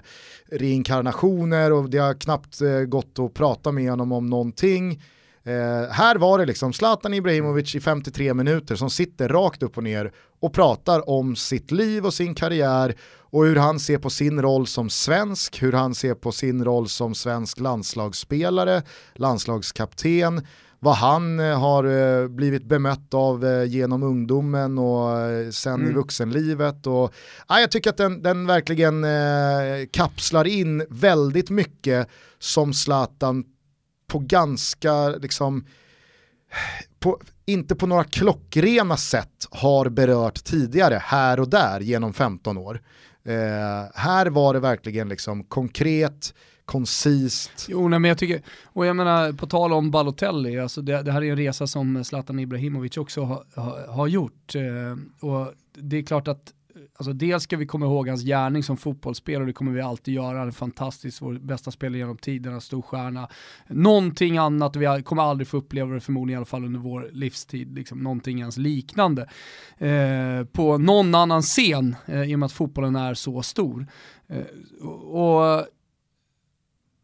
[0.52, 5.02] reinkarnationer och det har knappt eh, gått att prata med honom om någonting.
[5.48, 9.84] Eh, här var det liksom Zlatan Ibrahimovic i 53 minuter som sitter rakt upp och
[9.84, 12.96] ner och pratar om sitt liv och sin karriär
[13.30, 16.90] och hur han ser på sin roll som svensk, hur han ser på sin roll
[16.90, 18.82] som svensk landslagsspelare,
[19.16, 20.42] landslagskapten,
[20.80, 25.10] vad han eh, har eh, blivit bemött av eh, genom ungdomen och
[25.54, 25.90] sen mm.
[25.90, 26.88] i vuxenlivet.
[26.88, 27.14] Och,
[27.48, 29.06] ja, jag tycker att den, den verkligen
[29.92, 32.08] kapslar in väldigt mycket
[32.40, 33.44] som Zlatan
[34.08, 35.66] på ganska, liksom,
[37.00, 42.82] på, inte på några klockrena sätt har berört tidigare här och där genom 15 år.
[43.24, 46.34] Eh, här var det verkligen liksom konkret,
[46.66, 47.66] koncist.
[47.70, 51.12] Jo, nej, men jag tycker, och jag menar på tal om Balotelli, alltså det, det
[51.12, 54.56] här är en resa som Zlatan Ibrahimovic också ha, ha, har gjort.
[54.56, 56.54] Eh, och det är klart att
[56.98, 60.40] alltså dels ska vi komma ihåg hans gärning som fotbollsspelare, det kommer vi alltid göra,
[60.40, 63.30] han är fantastisk, vår bästa spelare genom tiderna, stor stjärna.
[63.68, 67.76] Någonting annat, vi kommer aldrig få uppleva det förmodligen i alla fall under vår livstid,
[67.76, 69.30] liksom någonting ens liknande.
[69.78, 73.88] Eh, på någon annan scen, eh, i och med att fotbollen är så stor.
[74.28, 74.46] Eh,
[74.88, 75.68] och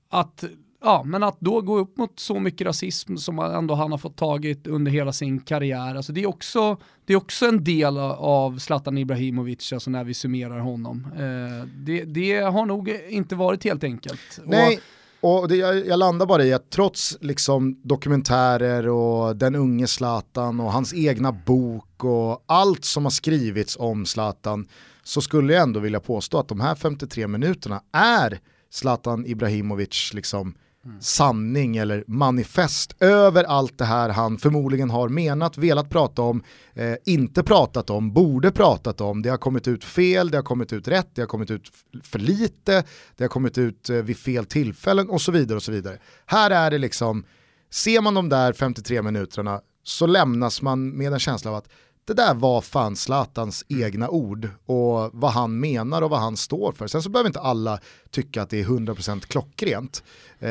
[0.09, 0.43] att
[0.85, 4.17] Ja, men att då gå upp mot så mycket rasism som ändå han har fått
[4.17, 8.59] tagit under hela sin karriär, alltså det är också, det är också en del av
[8.59, 11.07] Zlatan Ibrahimovic, alltså när vi summerar honom.
[11.15, 14.39] Eh, det, det, har nog inte varit helt enkelt.
[14.45, 14.79] Nej.
[15.21, 20.59] Och det, jag, jag, landar bara i att trots liksom dokumentärer och den unge Zlatan
[20.59, 24.67] och hans egna bok och allt som har skrivits om Zlatan
[25.03, 30.55] så skulle jag ändå vilja påstå att de här 53 minuterna är Zlatan Ibrahimovic liksom
[30.99, 36.43] sanning eller manifest över allt det här han förmodligen har menat, velat prata om,
[36.73, 39.21] eh, inte pratat om, borde pratat om.
[39.21, 41.71] Det har kommit ut fel, det har kommit ut rätt, det har kommit ut
[42.03, 42.83] för lite,
[43.17, 45.97] det har kommit ut eh, vid fel tillfällen och så vidare och så vidare.
[46.25, 47.23] Här är det liksom,
[47.71, 51.69] ser man de där 53 minuterna så lämnas man med en känsla av att
[52.05, 53.83] det där var fan Zlatans mm.
[53.83, 56.87] egna ord och vad han menar och vad han står för.
[56.87, 57.79] Sen så behöver inte alla
[58.11, 60.03] tycka att det är 100% klockrent.
[60.39, 60.49] Eh,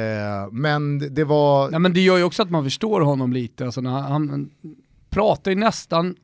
[0.53, 1.71] men det var...
[1.71, 3.65] Nej, men det gör ju också att man förstår honom lite.
[3.65, 4.51] Alltså, han, han
[5.11, 6.17] pratar ju nästan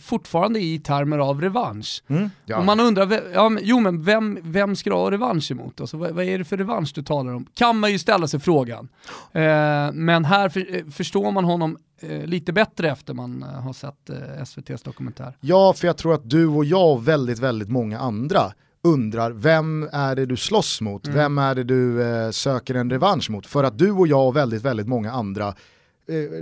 [0.00, 2.02] fortfarande i termer av revansch.
[2.08, 2.58] Mm, ja.
[2.58, 5.80] Och man undrar, ja, men, jo men vem, vem ska du ha revansch emot?
[5.80, 7.46] Alltså, vad, vad, är det för revansch du talar om?
[7.54, 8.88] Kan man ju ställa sig frågan.
[9.32, 13.72] Eh, men här för, eh, förstår man honom eh, lite bättre efter man eh, har
[13.72, 15.36] sett eh, SVTs dokumentär.
[15.40, 19.88] Ja, för jag tror att du och jag och väldigt, väldigt många andra undrar vem
[19.92, 21.06] är det du slåss mot?
[21.06, 21.18] Mm.
[21.18, 23.46] Vem är det du eh, söker en revansch mot?
[23.46, 25.54] För att du och jag och väldigt, väldigt många andra Eh,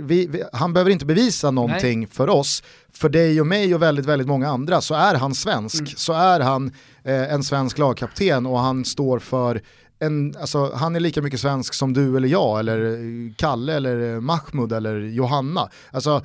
[0.01, 2.09] vi, vi, han behöver inte bevisa någonting Nej.
[2.11, 2.63] för oss.
[2.93, 5.79] För dig och mig och väldigt, väldigt många andra så är han svensk.
[5.79, 5.91] Mm.
[5.95, 6.71] Så är han
[7.03, 9.61] eh, en svensk lagkapten och han står för
[9.99, 14.73] en, alltså, han är lika mycket svensk som du eller jag, eller Kalle, eller Mahmoud
[14.73, 15.69] eller Johanna.
[15.91, 16.15] Alltså,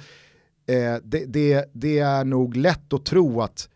[0.67, 3.69] eh, det, det, det, är nog lätt att tro att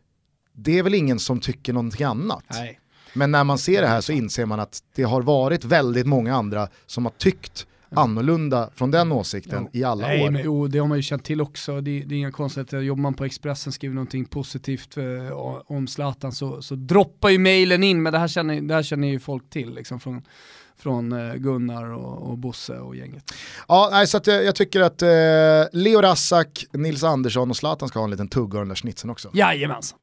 [0.52, 2.44] det är väl ingen som tycker någonting annat.
[2.50, 2.80] Nej.
[3.12, 6.34] Men när man ser det här så inser man att det har varit väldigt många
[6.36, 10.30] andra som har tyckt annorlunda från den åsikten i alla Nej, år.
[10.30, 11.80] Men, jo, det har man ju känt till också.
[11.80, 12.80] Det, det är inga konstigheter.
[12.80, 15.04] Jobbar man på Expressen skriver någonting positivt eh,
[15.66, 19.08] om Zlatan så, så droppar ju mejlen in, men det här känner, det här känner
[19.08, 20.22] ju folk till liksom, från,
[20.78, 23.34] från eh, Gunnar och, och Bosse och gänget.
[23.68, 25.08] Ja, nej, så att jag, jag tycker att eh,
[25.72, 29.10] Leo Rassak, Nils Andersson och Zlatan ska ha en liten tugga av den där snitsen
[29.10, 29.30] också.
[29.34, 29.98] Jajamensan.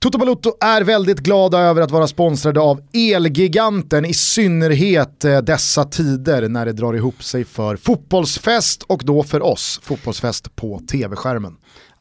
[0.00, 5.84] Toto Balotto är väldigt glada över att vara sponsrade av Elgiganten, i synnerhet eh, dessa
[5.84, 11.56] tider när det drar ihop sig för fotbollsfest och då för oss, fotbollsfest på tv-skärmen.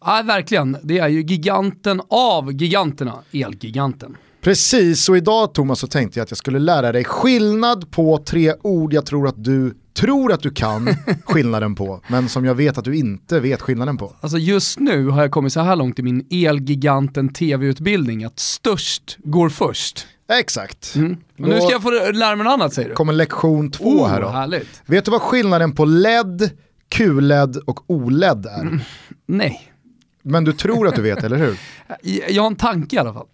[0.05, 0.77] Ja, verkligen.
[0.83, 4.17] Det är ju giganten av giganterna, Elgiganten.
[4.41, 8.53] Precis, och idag Thomas så tänkte jag att jag skulle lära dig skillnad på tre
[8.63, 10.87] ord jag tror att du tror att du kan
[11.25, 14.13] skillnaden på, men som jag vet att du inte vet skillnaden på.
[14.21, 19.17] Alltså just nu har jag kommit så här långt i min Elgiganten tv-utbildning att störst
[19.23, 20.07] går först.
[20.31, 20.95] Exakt.
[20.95, 21.17] Mm.
[21.39, 22.95] Och nu ska jag få lära mig något annat säger du.
[22.95, 24.27] kommer lektion två Oh, här då.
[24.29, 24.81] härligt.
[24.85, 26.49] Vet du vad skillnaden på LED,
[26.89, 28.61] QLED och OLED är?
[28.61, 28.79] Mm.
[29.25, 29.71] Nej,
[30.27, 31.59] Men du tror att du vet, eller hur?
[32.29, 33.27] jag har en tanke i alla fall.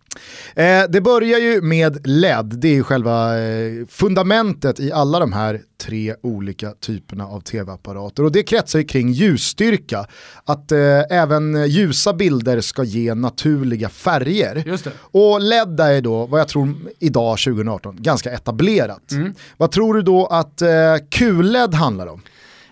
[0.55, 5.33] Eh, det börjar ju med LED, det är ju själva eh, fundamentet i alla de
[5.33, 8.23] här tre olika typerna av tv-apparater.
[8.23, 10.05] Och det kretsar ju kring ljusstyrka,
[10.43, 10.79] att eh,
[11.09, 14.63] även ljusa bilder ska ge naturliga färger.
[14.65, 14.91] Just det.
[14.97, 19.11] Och LED är då, vad jag tror idag 2018, ganska etablerat.
[19.11, 19.33] Mm.
[19.57, 20.69] Vad tror du då att eh,
[21.09, 22.21] QLED handlar om?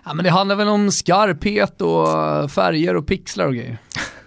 [0.04, 3.78] Ja, men det handlar väl om skarphet och färger och pixlar och grejer.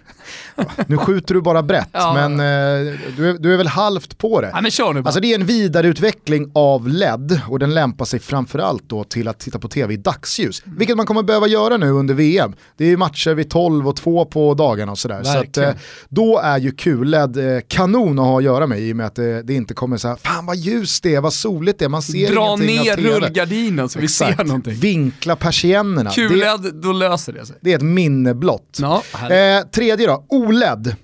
[0.86, 2.12] Nu skjuter du bara brett, Ja.
[2.28, 4.50] men eh, du, är, du är väl halvt på det.
[4.54, 5.08] Ja, men kör nu bara.
[5.08, 9.38] Alltså det är en vidareutveckling av LED och den lämpar sig framförallt då till att
[9.38, 10.62] titta på tv i dagsljus.
[10.66, 10.78] Mm.
[10.78, 12.54] Vilket man kommer behöva göra nu under VM.
[12.76, 15.22] Det är ju matcher vid 12 och 2 på dagarna och sådär.
[15.22, 15.70] Så att, eh,
[16.08, 19.14] då är ju QLED eh, kanon att ha att göra med i och med att
[19.14, 21.88] det, det inte kommer så här, fan vad ljust det är, vad soligt det är,
[21.88, 23.08] man ser Dra ingenting ner av TV.
[23.10, 24.74] rullgardinen så vi ser någonting.
[24.74, 26.10] Vinkla persiennerna.
[26.16, 27.56] Det, QLED, då löser det sig.
[27.60, 28.78] det är ett minne blott.
[29.12, 29.66] Härligt.
[29.66, 30.96] Eh, tredje då, OLED.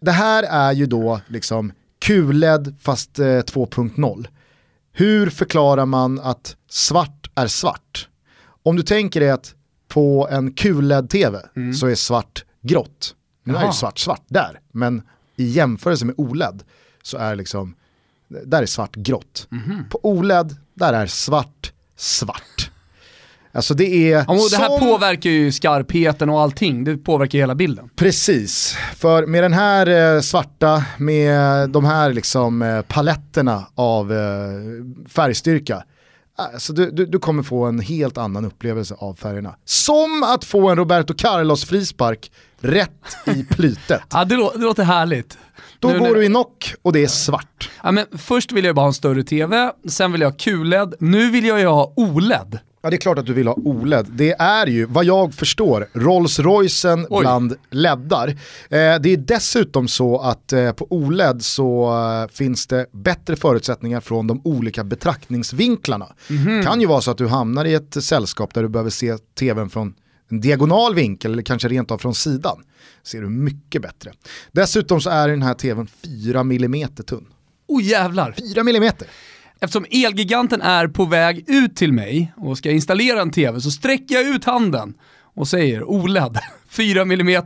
[0.00, 4.26] Det här är ju då liksom QLED fast eh, 2.0.
[4.92, 8.08] Hur förklarar man att svart är svart?
[8.62, 9.54] Om du tänker dig att
[9.88, 11.38] på en QLED-TV
[11.80, 13.14] så är svart grått.
[13.44, 13.68] Nu är Mm.
[13.68, 15.02] Ju svart svart där, men
[15.36, 16.62] i jämförelse med OLED
[17.02, 17.74] så är liksom,
[18.28, 19.46] där är svart grått.
[19.50, 19.84] Mhm.
[19.90, 22.55] På OLED, där är svart svart.
[23.56, 27.38] Alltså det är Ja, och det här som- påverkar ju skarpheten och allting, det påverkar
[27.38, 27.88] hela bilden.
[27.96, 34.18] Precis, för med den här eh, svarta, med de här liksom eh, paletterna av eh,
[35.08, 35.82] färgstyrka,
[36.38, 39.54] alltså du, du, du kommer få en helt annan upplevelse av färgerna.
[39.64, 42.90] Som att få en Roberto Carlos frispark rätt
[43.26, 44.02] i plytet.
[44.12, 45.38] Ja, det, lå- det låter härligt.
[45.80, 47.70] Då Nu- går nu- du i knock och det är svart.
[47.82, 50.94] Ja, men först vill jag bara ha en större TV, sen vill jag ha QLED,
[51.00, 52.58] nu vill jag ju ha OLED.
[52.86, 54.06] Ja det är klart att du vill ha OLED.
[54.10, 57.20] Det är ju, vad jag förstår, Rolls Roycen Oj.
[57.20, 58.28] bland leddar.
[58.28, 58.34] Eh,
[58.70, 64.26] det är dessutom så att eh, på OLED så eh, finns det bättre förutsättningar från
[64.26, 66.14] de olika betraktningsvinklarna.
[66.28, 66.62] Mhm.
[66.64, 69.70] kan ju vara så att du hamnar i ett sällskap där du behöver se tvn
[69.70, 69.94] från
[70.28, 72.62] en diagonal vinkel eller kanske rent av från sidan.
[73.02, 74.12] Ser du mycket bättre.
[74.52, 77.26] Dessutom så är den här tvn 4 mm tunn.
[77.68, 78.34] Oh jävlar!
[78.38, 78.92] 4 mm!
[79.60, 84.14] Eftersom Elgiganten är på väg ut till mig och ska installera en TV så sträcker
[84.14, 84.94] jag ut handen
[85.34, 86.38] och säger OLED,
[86.68, 87.42] 4 mm,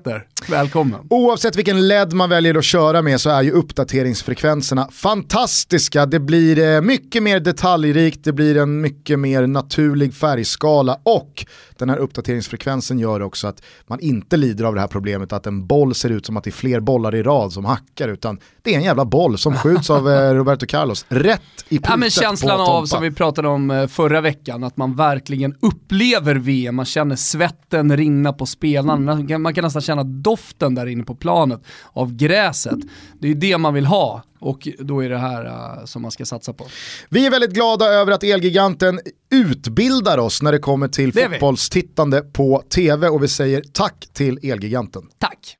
[0.48, 1.00] välkommen.
[1.10, 6.06] Oavsett vilken LED man väljer att köra med så är ju uppdateringsfrekvenserna fantastiska.
[6.06, 11.46] Det blir eh, mycket mer detaljrikt, det blir en mycket mer naturlig färgskala och
[11.80, 15.66] den här uppdateringsfrekvensen gör också att man inte lider av det här problemet att en
[15.66, 18.74] boll ser ut som att det är fler bollar i rad som hackar utan det
[18.74, 22.60] är en jävla boll som skjuts av eh, Roberto Carlos rätt i Ja, men känslan
[22.60, 27.16] av, som vi pratade om eh, förra veckan, att man verkligen upplever VM, man känner
[27.16, 31.60] svetten rinna på spelarna, man kan, man kan nästan känna doften där inne på planet
[31.92, 32.78] av gräset.
[33.20, 36.10] Det är ju det man vill ha och då är det här eh, som man
[36.10, 36.66] ska satsa på.
[37.08, 42.20] Vi är väldigt glada över att Elgiganten utbildar oss när det kommer till Det fotbollstittande
[42.20, 45.02] på tv och vi säger tack till Elgiganten.
[45.18, 45.56] Tack!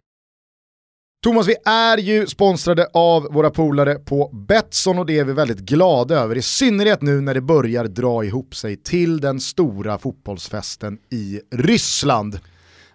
[1.23, 5.59] Thomas, vi är ju sponsrade av våra polare på Betsson och det är vi väldigt
[5.59, 6.37] glada över.
[6.37, 12.41] I synnerhet nu när det börjar dra ihop sig till den stora fotbollsfesten i Ryssland.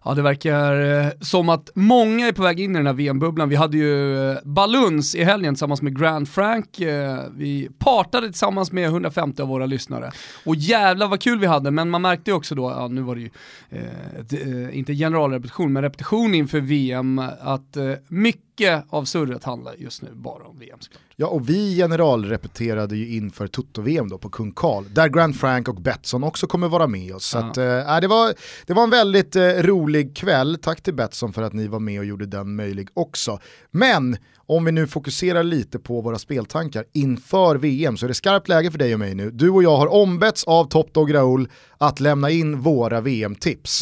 [0.07, 3.49] Ja, det verkar eh, som att många är på väg in i den här VM-bubblan.
[3.49, 6.79] Vi hade ju eh, Baluns i helgen tillsammans med Grand Frank.
[6.79, 10.11] Eh, vi partade tillsammans med 150 av våra lyssnare.
[10.45, 13.15] Och jävlar vad kul vi hade, men man märkte ju också då, ja nu var
[13.15, 13.29] det ju,
[13.69, 20.01] eh, inte generalrepetition, men repetition inför VM, att eh, mycket mycket av surret handlar just
[20.01, 21.01] nu bara om VM såklart.
[21.15, 25.75] Ja, och vi generalrepeterade ju inför Toto-VM då på Kung Karl, där Grant Frank och
[25.75, 27.25] Betsson också kommer vara med oss.
[27.25, 27.43] Så Ja.
[27.45, 28.33] att, eh, det, var,
[28.65, 31.99] det var en väldigt eh, rolig kväll, tack till Betsson för att ni var med
[31.99, 33.39] och gjorde den möjlig också.
[33.71, 34.17] Men
[34.47, 38.71] om vi nu fokuserar lite på våra speltankar inför VM så är det skarpt läge
[38.71, 39.31] för dig och mig nu.
[39.31, 43.81] Du och jag har ombetts av Top Dog Raoul att lämna in våra VM-tips.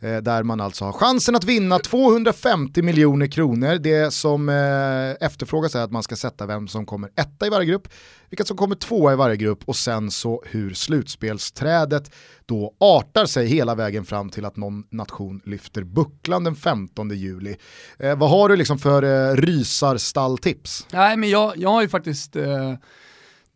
[0.00, 3.78] Eh, där man alltså har chansen att vinna 250 miljoner kronor.
[3.78, 7.66] Det som eh, efterfrågas är att man ska sätta vem som kommer etta i varje
[7.66, 7.88] grupp,
[8.30, 12.14] vilka som kommer tvåa i varje grupp och sen så hur slutspelsträdet
[12.46, 17.56] då artar sig hela vägen fram till att någon nation lyfter bucklan den 15 juli.
[17.98, 20.86] Eh, vad har du liksom för eh, rysarstalltips?
[20.92, 22.74] Nej men jag, jag har ju faktiskt eh,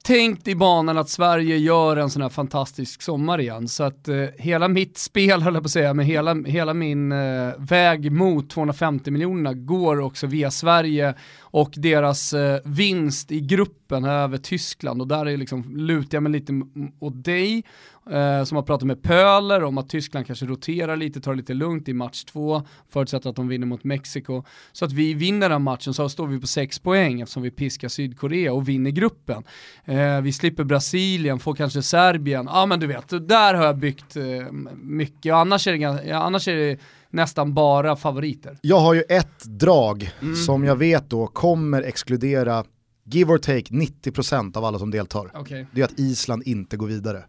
[0.04, 3.68] tänkt i banan att Sverige gör en sån här fantastisk sommar igen.
[3.68, 7.12] Så att eh, hela mitt spel, höll jag på att säga, men hela, hela min
[7.12, 11.14] eh, väg mot 250 miljonerna går också via Sverige
[11.54, 15.00] och deras eh, vinst i gruppen över Tyskland.
[15.00, 16.52] Och där är liksom, lutar jag mig lite
[17.00, 17.64] åt dig,
[18.10, 21.54] eh, som har pratat med Pöler om att Tyskland kanske roterar lite, tar det lite
[21.54, 24.44] lugnt i match två, förutsatt att de vinner mot Mexiko.
[24.72, 27.88] Så att vi vinner den matchen så står vi på sex poäng eftersom vi piskar
[27.88, 29.42] Sydkorea och vinner gruppen.
[29.84, 34.16] Eh, vi slipper Brasilien, får kanske Serbien, ja men du vet, där har jag byggt
[34.16, 35.32] eh, mycket.
[35.32, 36.78] Och annars är, det, annars är det
[37.14, 38.58] nästan bara favoriter.
[38.62, 40.10] Jag har ju ett drag
[40.46, 42.64] som jag vet då kommer exkludera
[43.04, 45.30] give or take 90% av alla som deltar.
[45.34, 45.66] Okej.
[45.72, 47.24] Det är att Island inte går vidare.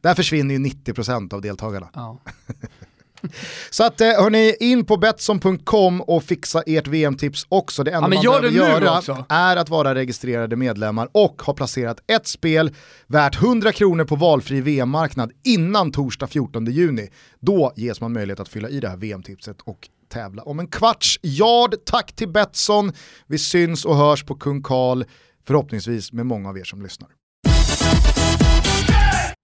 [0.00, 1.88] Där försvinner ju 90% av deltagarna.
[1.94, 2.20] Ja.
[3.70, 7.84] Så att eh, hörni, in på Betsson.com och fixa ert VM-tips också.
[7.84, 9.24] Det enda Ja, man gör behöver göra också.
[9.28, 12.74] är att vara registrerade medlemmar och ha placerat ett spel
[13.06, 17.08] värt 100 kronor på valfri VM-marknad innan torsdag 14 juni.
[17.40, 21.18] Då ges man möjlighet att fylla i det här VM-tipset och tävla om en kvarts
[21.22, 21.74] yard.
[21.86, 22.92] Tack till Betsson.
[23.26, 25.04] Vi syns och hörs på Kung Karl,
[25.46, 27.08] förhoppningsvis med många av er som lyssnar.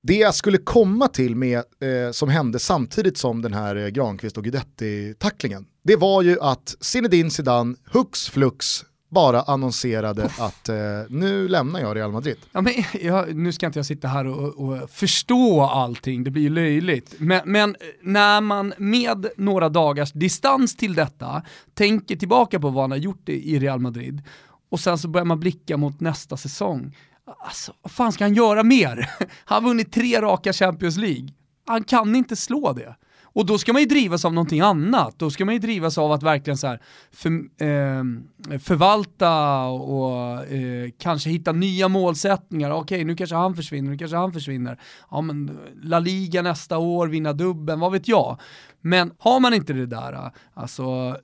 [0.04, 4.38] Det jag skulle komma till med, eh, som hände samtidigt som den här eh, Granqvist
[4.38, 10.76] och Guidetti-tacklingen, det var ju att Zinedine Zidane hux flux bara annonserade att eh,
[11.08, 12.36] nu lämnar jag Real Madrid.
[12.52, 16.42] Ja, men, jag, nu ska inte jag sitta här och, och förstå allting, det blir
[16.42, 17.14] ju löjligt.
[17.18, 21.42] Men, men när man med några dagars distans till detta
[21.74, 24.22] tänker tillbaka på vad han har gjort i i Real Madrid
[24.70, 26.96] och sen så börjar man blicka mot nästa säsong.
[27.26, 29.10] Alltså, vad fan ska han göra mer?
[29.44, 31.28] Han har vunnit tre raka Champions League.
[31.66, 32.96] Han kan inte slå det.
[33.34, 35.18] Och då ska man ju drivas av någonting annat.
[35.18, 40.90] Då ska man ju drivas av att verkligen så här för, eh, förvalta och eh,
[40.98, 42.70] kanske hitta nya målsättningar.
[42.70, 44.80] Okej, nu kanske han försvinner, nu kanske han försvinner.
[45.10, 48.40] Ja men La Liga nästa år, vinna dubben, vad vet jag.
[48.80, 51.16] Men har man inte det där, eh, alltså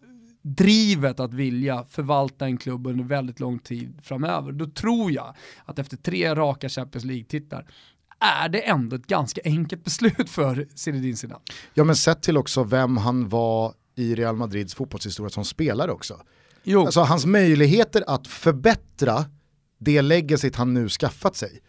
[0.56, 5.34] drivet att vilja förvalta en klubb under väldigt lång tid framöver, då tror jag
[5.64, 7.66] att efter tre raka Champions League-titlar
[8.20, 11.40] är det ändå ett ganska enkelt beslut för Zinedine Zidane.
[11.74, 16.20] Ja men sett till också vem han var i Real Madrids fotbollshistoria som spelare också.
[16.62, 19.24] Jo, Alltså hans möjligheter att förbättra
[19.78, 21.60] det legacyt han nu skaffat sig,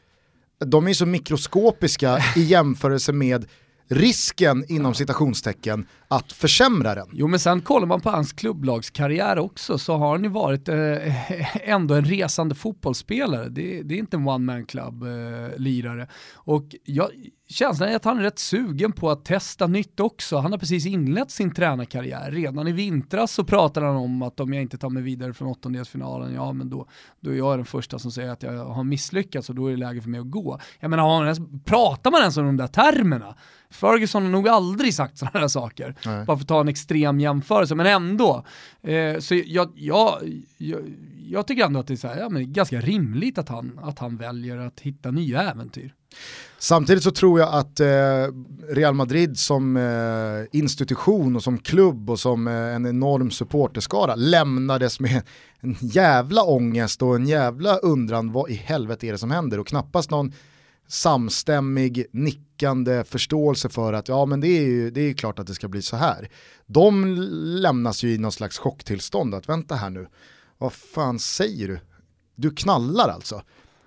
[0.66, 3.46] de är så mikroskopiska i jämförelse med
[3.90, 7.08] risken inom citationstecken att försämra den.
[7.12, 11.70] Jo men sen kollar man på hans klubblagskarriär också så har han ju varit eh,
[11.70, 13.50] ändå en resande fotbollsspelare.
[13.50, 16.08] Det, det är inte en one man club eh, lirare.
[16.34, 17.10] Och jag,
[17.48, 20.38] känslan är att han är rätt sugen på att testa nytt också.
[20.38, 22.32] Han har precis inlett sin tränarkarriär.
[22.32, 25.48] Redan i vintras så pratade han om att om jag inte tar mig vidare från
[25.48, 26.88] åttondelsfinalen, ja men då,
[27.20, 29.78] då är jag den första som säger att jag har misslyckats och då är det
[29.78, 30.60] läge för mig att gå.
[30.80, 33.36] Jag menar, har man ens, pratar man ens om de där termerna?
[33.72, 35.96] Ferguson har nog aldrig sagt sådana här saker.
[36.06, 36.26] Nej.
[36.26, 38.46] Bara för att ta en extrem jämförelse, men ändå.
[38.82, 40.20] Eh, så jag, jag,
[40.58, 40.80] jag,
[41.28, 44.58] jag tycker ändå att det är här, ja, ganska rimligt att han, att han väljer
[44.58, 45.94] att hitta nya äventyr.
[46.58, 47.88] Samtidigt så tror jag att eh,
[48.70, 55.00] Real Madrid som eh, institution och som klubb och som eh, en enorm supporterskara lämnades
[55.00, 55.22] med
[55.60, 59.68] en jävla ångest och en jävla undran vad i helvete är det som händer och
[59.68, 60.34] knappast någon
[60.88, 62.06] samstämmig
[62.60, 65.54] nickande förståelse för att ja men det är ju det är ju klart att det
[65.54, 66.30] ska bli så här.
[66.66, 67.16] De
[67.62, 70.08] lämnas ju i någon slags chocktillstånd att vänta här nu,
[70.58, 71.80] vad fan säger du?
[72.36, 73.42] Du knallar alltså.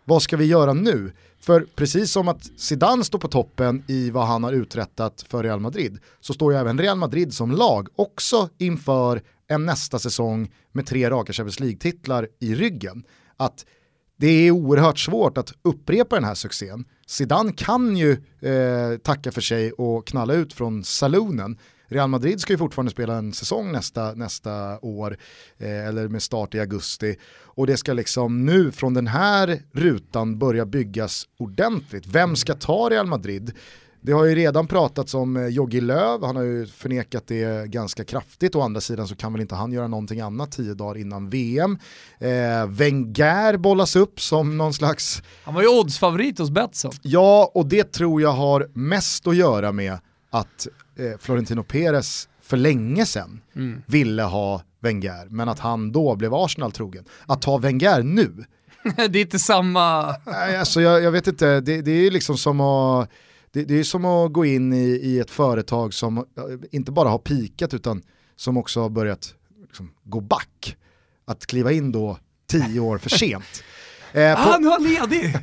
[0.04, 1.12] Vad ska vi göra nu?
[1.40, 5.60] För precis som att Zidane står på toppen i vad han har uträttat för Real
[5.60, 10.86] Madrid så står ju även Real Madrid som lag också inför en nästa säsong med
[10.86, 13.04] tre raka Champions League-titlar i ryggen.
[13.36, 13.66] Att
[14.16, 16.84] det är oerhört svårt att upprepa den här succén.
[17.07, 21.59] Zidane kan ju eh, tacka för sig och knalla ut från salonen
[21.92, 25.16] Real Madrid ska ju fortfarande spela en säsong nästa, nästa år,
[25.59, 27.16] eh, eller med start i augusti.
[27.44, 32.07] Och det ska liksom nu från den här rutan börja byggas ordentligt.
[32.07, 33.53] Vem ska ta Real Madrid?
[34.05, 38.05] Det har ju redan pratats om eh, Joggi Löv, han har ju förnekat det ganska
[38.05, 38.55] kraftigt.
[38.55, 41.78] Å andra sidan så kan väl inte han göra någonting annat tio dagar innan VM.
[42.18, 45.22] Eh, Wenger bollas upp som någon slags...
[45.44, 46.92] Han var ju oddsfavorit hos Betsson.
[47.03, 49.98] Ja, och det tror jag har mest att göra med
[50.30, 53.82] att eh, Florentino Perez för länge sedan mm.
[53.86, 57.05] ville ha Wenger, men att han då blev Arsenal trogen.
[57.26, 58.44] Att ta Wenger nu,
[58.96, 60.16] det är inte samma...
[60.26, 63.11] Nej, alltså jag, jag vet inte, det, det är liksom som att
[63.53, 66.26] det, det är som att gå in i, i ett företag som
[66.70, 68.03] inte bara har pikat utan
[68.36, 69.34] som också har börjat
[69.66, 70.76] liksom, gå back.
[71.24, 72.18] Att kliva in då
[72.50, 73.44] tio år för sent.
[74.14, 75.34] Eh, Han var ledig!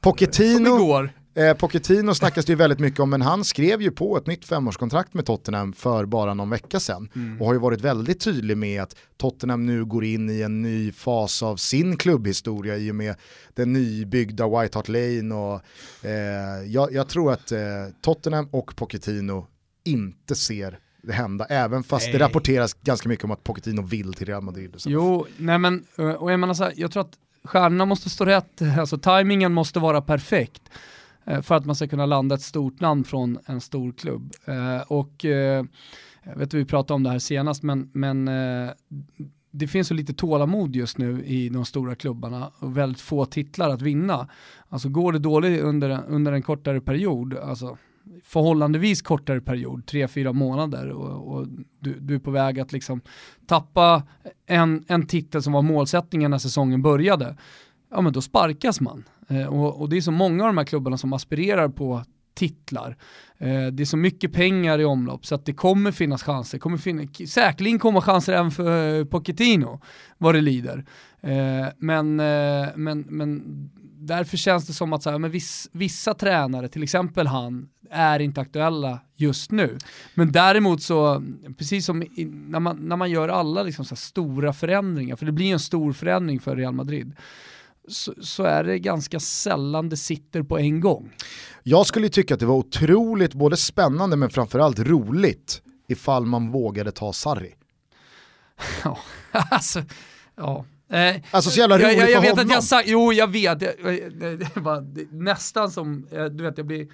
[0.00, 4.26] Pochettino, Eh, Pochettino snackas det ju väldigt mycket om, men han skrev ju på ett
[4.26, 7.08] nytt femårskontrakt med Tottenham för bara någon vecka sedan.
[7.14, 7.40] Mm.
[7.40, 10.92] Och har ju varit väldigt tydlig med att Tottenham nu går in i en ny
[10.92, 13.14] fas av sin klubbhistoria i och med
[13.54, 15.34] den nybyggda White Hart Lane.
[15.34, 15.60] Och,
[16.06, 17.58] eh, jag, jag, tror att eh,
[18.00, 19.46] Tottenham och Pochettino
[19.84, 22.12] inte ser det hända, även fast nej.
[22.12, 24.74] det rapporteras ganska mycket om att Pochettino vill till Real Madrid.
[24.86, 25.84] Jo, nej men,
[26.18, 27.12] och jag menar så här, jag tror att
[27.44, 30.62] stjärnorna måste stå rätt, alltså tajmingen måste vara perfekt.
[31.28, 34.32] Eh, för att man ska kunna landa ett stort namn från en stor klubb.
[34.44, 35.64] Eh, och eh,
[36.22, 38.70] jag vet att vi pratade om det här senast, men, men eh,
[39.50, 43.70] det finns så lite tålamod just nu i de stora klubbarna och väldigt få titlar
[43.70, 44.28] att vinna.
[44.68, 47.78] Alltså går det dåligt under, under en kortare period, alltså
[48.24, 51.46] förhållandevis kortare period, tre, fyra månader och, och
[51.80, 53.00] du, du, är på väg att liksom
[53.46, 54.02] tappa
[54.46, 57.36] en, en titel som var målsättningen när säsongen började,
[57.90, 59.04] ja men då sparkas man.
[59.28, 62.04] Eh, och, och, det är så många av de här klubbarna som aspirerar på
[62.34, 62.96] titlar.
[63.38, 66.58] Eh, det är så mycket pengar i omlopp så att det kommer finnas chanser.
[66.58, 69.80] Kommer finna, säkerligen komma chanser även för eh, Pochettino
[70.18, 70.84] vad det lider.
[71.78, 72.16] Men,
[72.76, 73.42] men, men
[73.98, 78.20] därför känns det som att så här, men viss, vissa tränare, till exempel han, är
[78.20, 79.78] inte aktuella just nu.
[80.14, 81.22] Men däremot så,
[81.58, 85.32] precis som i, när, man, när man gör alla liksom så stora förändringar, för det
[85.32, 87.12] blir en stor förändring för Real Madrid,
[87.88, 91.12] så, så, är det ganska sällan det sitter på en gång.
[91.62, 96.92] Jag skulle tycka att det var otroligt både spännande men framförallt roligt ifall man vågade
[96.92, 97.54] ta Sarri.
[98.84, 98.98] Ja,
[99.50, 99.82] alltså,
[100.36, 100.64] ja.
[100.90, 102.46] Eh, alltså så jävla roligt jag, jag, jag för vet honom.
[102.46, 103.74] Att jag sagt, jo jag vet, det,
[104.20, 104.86] det, det var
[105.22, 106.88] nästan som, eh, du vet jag blir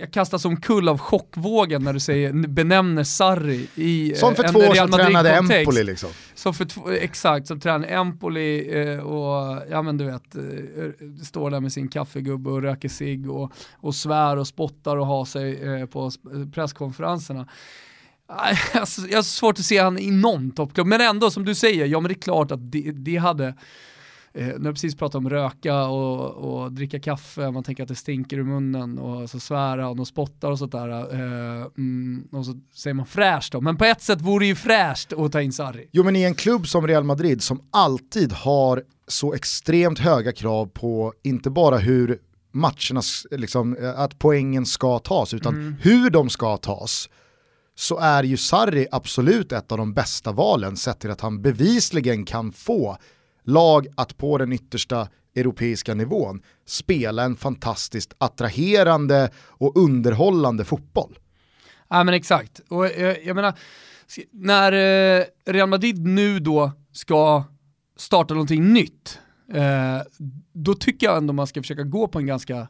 [0.00, 4.58] jag kastas omkull av chockvågen när du säger, benämner Sarri i Som för en två
[4.58, 6.10] år sedan tränade Empoli liksom.
[6.34, 10.42] Som för två, exakt, som tränade Empoli eh, och ja men du vet, eh,
[11.24, 15.24] står där med sin kaffegubbe och röker sig och, och svär och spottar och har
[15.24, 16.10] sig eh, på
[16.54, 17.48] presskonferenserna.
[18.72, 21.86] Alltså, jag har svårt att se han i någon toppklubb, men ändå som du säger,
[21.86, 23.54] ja men det är klart att det, det hade
[24.38, 27.94] eh, när jag precis pratat om röka och, och, dricka kaffe, man tänker att det
[27.94, 30.88] stinker i munnen och så svär han och spottar och sådär.
[30.88, 34.54] Eh, mm, och så säger man fräscht då, men på ett sätt vore det ju
[34.54, 35.88] fräscht att ta in Sarri.
[35.92, 40.66] Jo men i en klubb som Real Madrid som alltid har så extremt höga krav
[40.66, 42.18] på inte bara hur
[42.52, 45.74] matcherna, liksom, eh, att poängen ska tas, utan mm.
[45.80, 47.08] hur de ska tas
[47.78, 52.24] så är ju Sarri absolut ett av de bästa valen sett till att han bevisligen
[52.24, 52.98] kan få
[53.42, 61.18] lag att på den yttersta europeiska nivån spela en fantastiskt attraherande och underhållande fotboll.
[61.88, 63.58] Ja men exakt, och jag, jag menar,
[64.30, 67.44] när eh, Real Madrid nu då ska
[67.96, 69.18] starta någonting nytt,
[69.52, 70.02] eh,
[70.52, 72.68] då tycker jag ändå man ska försöka gå på en ganska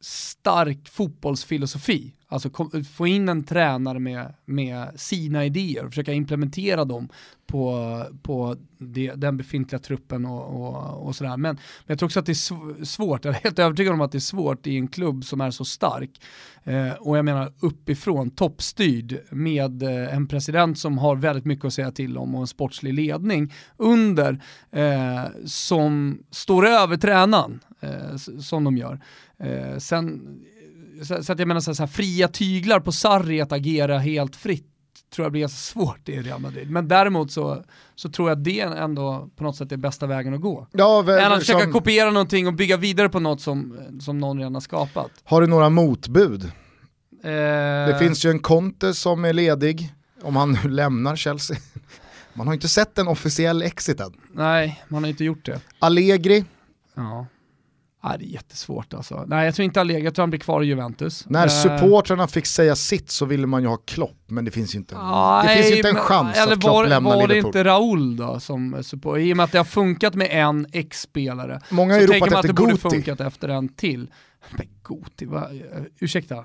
[0.00, 2.14] stark fotbollsfilosofi.
[2.28, 7.08] Alltså kom, få in en tränare med, med sina idéer och försöka implementera dem
[7.46, 11.36] på, på det, den befintliga truppen och, och, och sådär.
[11.36, 14.12] Men, men, jag tror också att det är svårt, jag är helt övertygad om att
[14.12, 16.10] det är svårt i en klubb som är så stark.
[16.64, 21.72] Eh, och jag menar uppifrån, toppstyrd med eh, en president som har väldigt mycket att
[21.72, 28.64] säga till om och en sportslig ledning under eh, som står över tränaren eh, som
[28.64, 29.00] de gör.
[29.38, 30.38] Eh, sen,
[31.02, 33.98] så, så, att jag menar så här, så här, fria tyglar på Sarri att agera
[33.98, 34.72] helt fritt
[35.14, 36.70] tror jag blir ganska svårt i Real Madrid.
[36.70, 40.34] Men däremot så, så tror jag att det ändå på något sätt är bästa vägen
[40.34, 40.66] att gå.
[40.72, 41.72] Ja, väl, Än att försöka som...
[41.72, 45.10] kopiera någonting och bygga vidare på något som, som någon redan har skapat.
[45.24, 46.44] Har du några motbud?
[47.24, 47.30] Eh...
[47.86, 51.56] Det finns ju en Conte som är ledig, om han nu lämnar Chelsea.
[52.34, 54.12] Man har inte sett en officiell exit än.
[54.32, 55.60] Nej, man har inte gjort det.
[55.78, 56.44] Allegri.
[56.94, 57.26] Ja.
[58.08, 59.24] Nej, det är jättesvårt alltså.
[59.26, 61.24] Nej, jag tror inte Allegri, jag tror han blir kvar i Juventus.
[61.28, 61.48] När Eh,
[61.78, 64.94] supportrarna fick säga sitt så ville man ju ha Klopp, men det finns ju inte,
[65.44, 67.48] det finns ju inte en men- chans eller att Klopp var, lämnar var det Liverpool.
[67.48, 69.18] inte Raúl då som support?
[69.18, 71.60] I och med att det har funkat med en ex-spelare.
[71.70, 74.10] Många så tänker man att det borde funkat efter en till.
[74.50, 75.48] Men Goti, va?
[75.98, 76.44] ursäkta.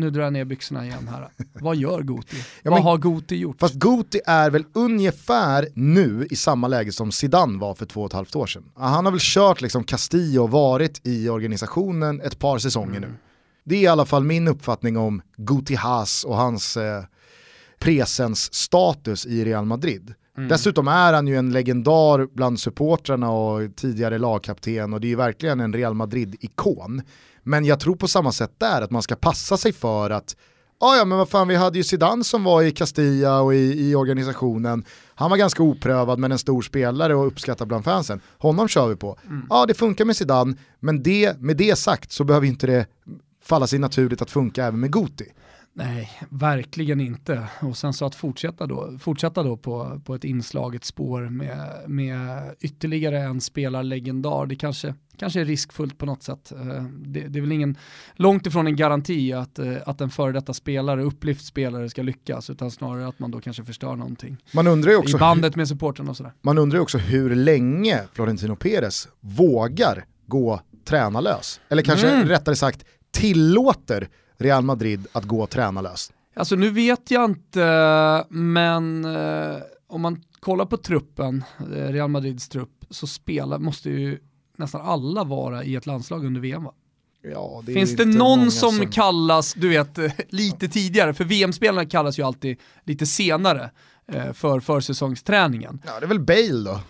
[0.00, 1.28] Nu drar jag ner byxorna igen här.
[1.52, 2.36] Vad gör Goti?
[2.62, 3.60] Ja, Vad har Goti gjort?
[3.60, 8.06] Fast Guti är väl ungefär nu i samma läge som Zidane var för två och
[8.06, 8.64] ett halvt år sedan.
[8.74, 13.10] Han har väl kört liksom Castillo och varit i organisationen ett par säsonger Mm.
[13.10, 13.16] nu.
[13.64, 17.04] Det är i alla fall min uppfattning om Guti Haas och hans eh,
[17.78, 20.14] presensstatus i Real Madrid.
[20.36, 20.48] Mm.
[20.48, 25.16] Dessutom är han ju en legendar bland supportrarna och tidigare lagkapten och det är ju
[25.16, 27.02] verkligen en Real Madrid-ikon.
[27.42, 30.36] Men jag tror på samma sätt där att man ska passa sig för att
[30.82, 33.90] Ja, ja men vad fan vi hade ju Zidane som var i Castilla och i,
[33.90, 34.84] i organisationen.
[35.14, 38.20] Han var ganska oprövad men en stor spelare och uppskattad bland fansen.
[38.38, 39.18] Honom kör vi på.
[39.50, 42.86] Ja det funkar med Zidane, men det, med det sagt så behöver inte det
[43.44, 45.24] falla sig naturligt att funka även med Guti.
[45.72, 47.48] Nej, verkligen inte.
[47.60, 52.54] Och sen så att fortsätta då, fortsätta då på, på ett inslaget spår med, med
[52.60, 56.52] ytterligare en spelarlegendar, det kanske, kanske är riskfullt på något sätt.
[56.52, 57.76] Eh, Det, det är väl ingen,
[58.14, 62.50] långt ifrån en garanti att, eh, att en före detta spelare, upplyft spelare ska lyckas,
[62.50, 64.36] utan snarare att man då kanske förstör någonting.
[64.54, 66.32] Man undrar också, I bandet med supporten och sådär.
[66.42, 71.60] man undrar ju också hur länge Florentino Perez vågar gå tränarlös.
[71.68, 72.28] Eller kanske Mm.
[72.28, 74.08] rättare sagt tillåter
[74.40, 76.12] Real Madrid att gå tränarlös.
[76.34, 79.56] Alltså nu vet jag inte, men eh,
[79.88, 84.18] om man kollar på truppen, eh, Real Madrids trupp, så spelar, måste ju
[84.56, 86.72] nästan alla vara i ett landslag under VM va?
[87.22, 91.14] Ja, är Finns det någon många som, kallas, du vet, eh, lite tidigare?
[91.14, 93.70] För VM-spelarna kallas ju alltid lite senare
[94.32, 95.82] för försäsongsträningen.
[95.86, 96.80] Ja, det är väl Bale då,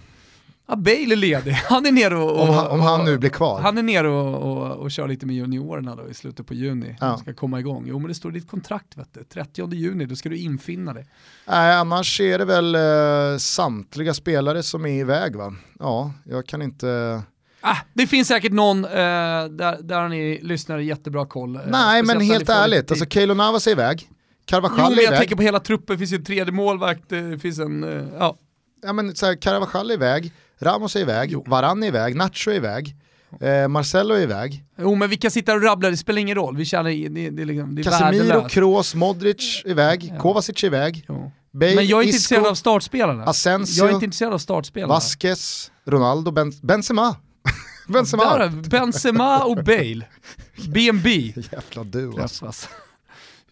[0.70, 2.42] Ja, Bale är ledig, han är nere och...
[2.42, 3.60] om han, om han och- nu blir kvar.
[3.60, 6.96] Han är nere och, och, och kör lite med juniorerna då i slutet på juni.
[7.00, 7.18] Ja.
[7.18, 7.84] Ska komma igång.
[7.86, 9.24] Jo men det står i ditt kontrakt vet du.
[9.24, 11.06] 30 juni, då ska du infinna dig.
[11.46, 15.54] Nej, annars är det väl eh, samtliga spelare som är iväg va?
[15.78, 17.22] Ja, jag kan inte...
[17.60, 21.56] Ah, det finns säkert någon eh, där, där ni lyssnare jättebra koll.
[21.56, 23.06] eh, Nej, men helt ärligt, alltså.
[23.06, 24.14] Keylor Navas är iväg, Jo,
[24.44, 27.08] Carvajal men är jag iväg, tänker på hela truppen, det finns ju en tredje målvakt,
[27.08, 28.36] det finns en, eh, ja.
[28.82, 31.44] ja, men, så här, Carvajal är iväg, Ramos är iväg, Jo.
[31.46, 32.96] Varane är iväg, Nacho är iväg,
[33.40, 36.56] eh, Marcelo är iväg, Jo men vi kan sitta och rabbla, det spelar ingen roll.
[36.56, 38.54] Vi känner, det, det, liksom- det är Casemiro, värdelöst.
[38.54, 40.20] Kroos, Modric är iväg, Ja.
[40.20, 41.32] Kovacic är iväg, Jo.
[41.52, 43.24] Bale, Men jag är inte Isco, intresserad av startspelarna.
[43.24, 44.94] Asensio, Jag är inte intresserad av startspelarna.
[44.94, 47.16] Vasquez, Ronaldo, ben Benzema.
[47.88, 48.38] Benzema.
[48.38, 50.06] Där, Benzema och Bale.
[50.68, 51.10] B&B
[51.52, 52.52] Jävla du alltså.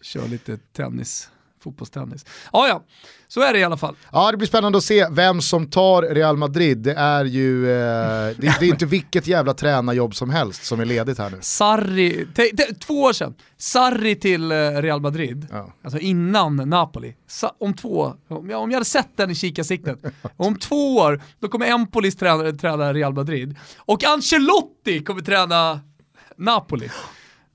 [0.01, 1.29] Kör lite tennis,
[1.63, 2.25] fotbollstennis.
[2.53, 2.83] Ja, ja,
[3.31, 3.95] så är det i alla fall.
[4.11, 6.77] Ja det blir spännande att se vem som tar Real Madrid.
[6.77, 7.75] Det är ju, eh,
[8.37, 11.37] det, det är inte vilket jävla tränarjobb som helst som är ledigt här nu.
[11.41, 15.73] Sarri, te, te, två år sedan, Sarri till eh, Real Madrid, Ja.
[15.83, 17.15] alltså innan Napoli.
[17.27, 19.99] Sa, om två, om jag, om jag hade sett den i kikarsiktet,
[20.37, 23.55] om två år, då kommer Empolis träna, träna Real Madrid.
[23.77, 25.79] Och Ancelotti kommer träna
[26.37, 26.89] Napoli.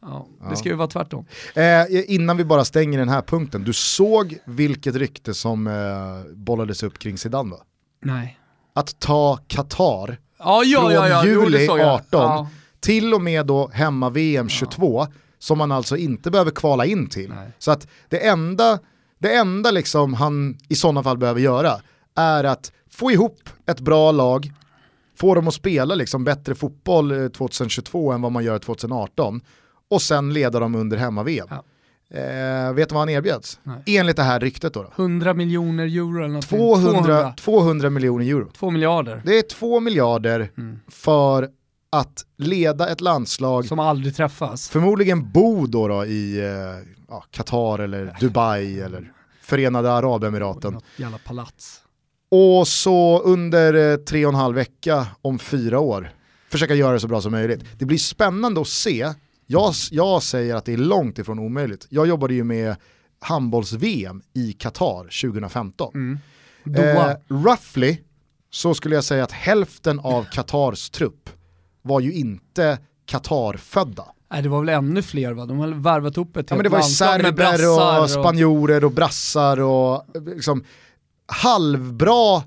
[0.05, 1.27] Ja, det ska ju vara tvärtom.
[1.55, 6.83] Eh, innan vi bara stänger den här punkten, du såg vilket rykte som eh, bollades
[6.83, 7.57] upp kring Zidane va?
[8.03, 8.39] Nej.
[8.75, 11.87] Att ta Qatar Ja, ja, från ja, juli såg jag.
[11.89, 12.49] 18 Ja.
[12.81, 15.07] till och med då hemma VM 22
[15.39, 17.31] som man alltså inte behöver kvala in till.
[17.31, 17.51] Nej.
[17.59, 18.79] Så att det enda,
[19.19, 21.73] det enda liksom han i sådana fall behöver göra
[22.17, 24.53] är att få ihop ett bra lag,
[25.19, 29.41] få dem att spela liksom bättre fotboll eh, 2022 än vad man gör 2018
[29.95, 31.47] och sen leda dem under hemma-VM.
[31.51, 31.65] Ja.
[32.19, 33.59] Eh, vet du vad han erbjöds?
[33.63, 33.99] Nej.
[33.99, 34.83] Enligt det här ryktet då.
[34.83, 35.03] då.
[35.03, 36.49] 100 miljoner euro eller något.
[36.49, 38.51] 200, 200 miljoner euro.
[38.57, 39.23] 2 miljarder.
[39.25, 40.81] Det är 2 miljarder Mm.
[40.91, 41.49] för
[41.93, 44.69] att leda ett landslag, Som aldrig träffas.
[44.69, 50.73] förmodligen bo då, då i eh, Qatar eller Dubai eller Förenade Arabemiraten.
[50.73, 51.81] Något jävla palats.
[52.31, 56.11] Och så under eh, tre och en halv vecka om fyra år
[56.51, 57.65] försöka göra det så bra som möjligt.
[57.79, 59.13] Det blir spännande att se.
[59.47, 61.87] Jag, jag säger att det är långt ifrån omöjligt.
[61.91, 62.77] Jag jobbade ju med
[63.21, 65.95] handbolls-VM i Qatar 2015.
[65.95, 66.19] Mm.
[66.77, 67.97] Eh, roughly
[68.51, 71.31] så skulle jag säga att hälften av Qatars trupp
[71.83, 74.05] var ju inte Qatar-födda.
[74.31, 75.47] Nej, det var väl ännu fler va?
[75.47, 78.93] De har värvat upp ett Ja, men det var ju serber brassar och spanjorer och
[78.93, 80.65] brassar och liksom
[81.27, 82.43] halvbra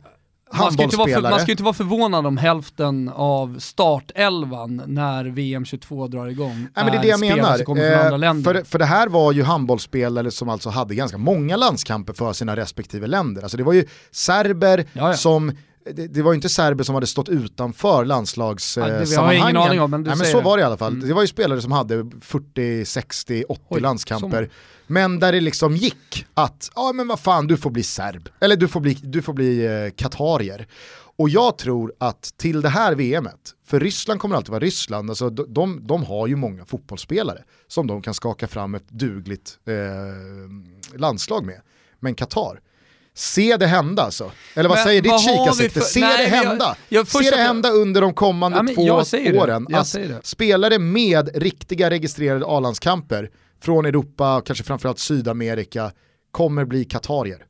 [0.54, 5.26] man ska, inte vara för, man ska inte vara förvånad om hälften av startelvan när
[5.26, 7.56] VM 22 drar igång Nej, men det är det jag menar.
[7.58, 8.54] som kommer från andra Eh, länder.
[8.54, 12.56] för, för det här var ju handbollsspelare som alltså hade ganska många landskamper för sina
[12.56, 13.42] respektive länder.
[13.42, 15.14] Alltså det var ju serber Ja, ja.
[15.18, 15.52] som
[15.94, 19.08] det, det var ju inte serber som hade stått utanför landslagssammanhangen.
[19.12, 20.44] Ja, har ingen aning om, men Nej, så det.
[20.44, 20.94] var det i alla fall.
[20.94, 21.08] Mm.
[21.08, 24.50] Det var ju spelare som hade 40, 60, 80 Oj, landskamper.
[24.88, 28.30] Men där det liksom gick att, ja men vad fan du får bli serb.
[28.40, 30.68] Eller du får bli, du får bli eh, katarier.
[31.18, 35.30] Och jag tror att till det här VMet, för Ryssland kommer alltid vara Ryssland, alltså
[35.30, 41.00] de, de, de har ju många fotbollsspelare som de kan skaka fram ett dugligt eh,
[41.00, 41.62] landslag med.
[42.00, 42.60] Men Qatar,
[43.18, 44.32] se det hända alltså.
[44.56, 45.80] Eller vad Men säger ditt vad vi kikarsikte?
[45.80, 46.76] för- Se Nej, det jag- hända.
[46.90, 49.68] jag- först se det hända under de kommande Ja, två jag åren.
[49.70, 53.30] Jag att spelare med riktiga registrerade A-landskamper
[53.64, 55.92] från Europa, kanske framförallt Sydamerika,
[56.32, 57.46] kommer bli katarier.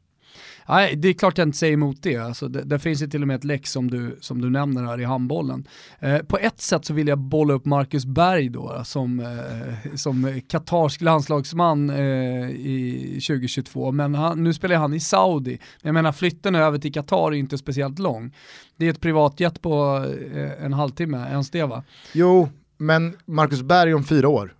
[0.70, 2.18] Nej, det är klart jag inte säger emot det.
[2.18, 2.64] Alltså, det.
[2.64, 5.04] Där finns ju till och med ett läck som du, som du nämner här i
[5.04, 5.68] handbollen.
[6.00, 10.42] Eh, på ett sätt så vill jag bolla upp Marcus Berg då, som, eh, som
[10.48, 13.92] katarsk landslagsman eh, i 2022.
[13.92, 15.60] Men han, nu spelar han i Saudi.
[15.82, 18.36] Jag menar flytten över till Qatar är inte speciellt lång.
[18.78, 21.84] Det är ett privatjet på eh, en halvtimme, ens det va?
[22.14, 24.57] Jo, men Marcus Berg om fyra år.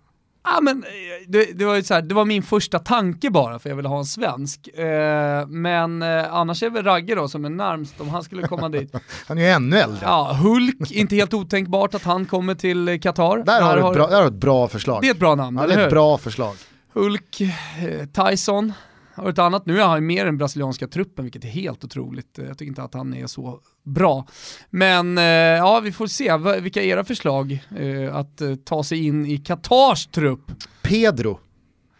[0.54, 0.90] Ja, men eh,
[1.26, 3.88] det, det, var ju så här, det var min första tanke bara för jag ville
[3.88, 4.68] ha en svensk.
[4.68, 8.68] Eh, men eh, annars är väl Ragge då som är närmst om han skulle komma
[8.68, 8.94] dit.
[9.26, 9.98] Han är ju ännu äldre.
[10.02, 13.38] Ja, Hulk, inte helt otänkbart att han kommer till eh, Qatar.
[13.38, 15.02] Där har du ett bra, där har ett bra förslag.
[15.02, 15.84] Det är ett bra namn, ja, det är hur?
[15.84, 16.54] ett bra förslag.
[16.92, 18.72] Hulk, eh, Tyson,
[19.18, 19.66] har ett annat.
[19.66, 22.38] Nu är han mer än brasilianska truppen, vilket är helt otroligt.
[22.38, 24.26] Jag tycker inte att han är så bra.
[24.70, 26.36] Men eh, ja, vi får se.
[26.60, 30.52] Vilka är era förslag eh, att eh, ta sig in i Qatars trupp?
[30.82, 31.40] Pedro.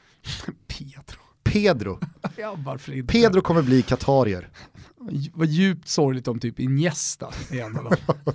[0.67, 1.19] Pedro.
[1.45, 2.01] Pedro.
[2.37, 3.13] Ja, varför inte?
[3.13, 4.49] Pedro kommer bli katarier.
[5.35, 7.97] Vad djupt sorgligt om typ Iniesta är en av dem.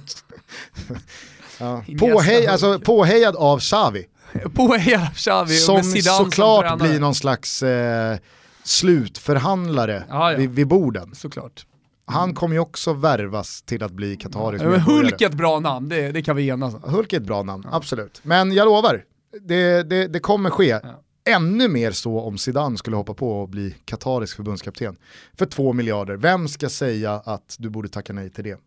[1.60, 1.84] Ja.
[2.00, 4.06] Påhej, alltså, påhejad av Xavi.
[4.54, 8.18] På hela Xavi och Som såklart blir någon slags eh,
[8.64, 10.38] slutförhandlare Ja, ja.
[10.38, 11.16] Vid, vid borden.
[11.16, 11.66] Såklart.
[12.06, 14.78] Han kommer ju också värvas till att bli katarisk Ja.
[14.78, 16.82] Hulk är ett bra namn, det, det kan vi enas om.
[16.84, 18.22] Hulk är ett bra namn, absolut.
[18.24, 19.04] Men jag lovar,
[19.42, 20.68] det, det, det kommer ske.
[20.68, 20.80] Ja.
[21.26, 24.96] Ännu mer så om Zidane skulle hoppa på och bli katarisk förbundskapten.
[25.38, 28.60] För två miljarder, vem ska säga att du borde tacka nej till det?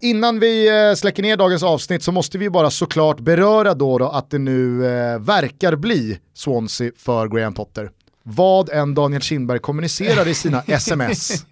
[0.00, 4.08] Innan vi eh, släcker ner dagens avsnitt så måste vi bara såklart beröra då, då
[4.08, 7.90] att det nu eh, verkar bli Swansea för Graham Potter.
[8.30, 11.46] Vad än Daniel Kindberg kommunicerar i sina sms.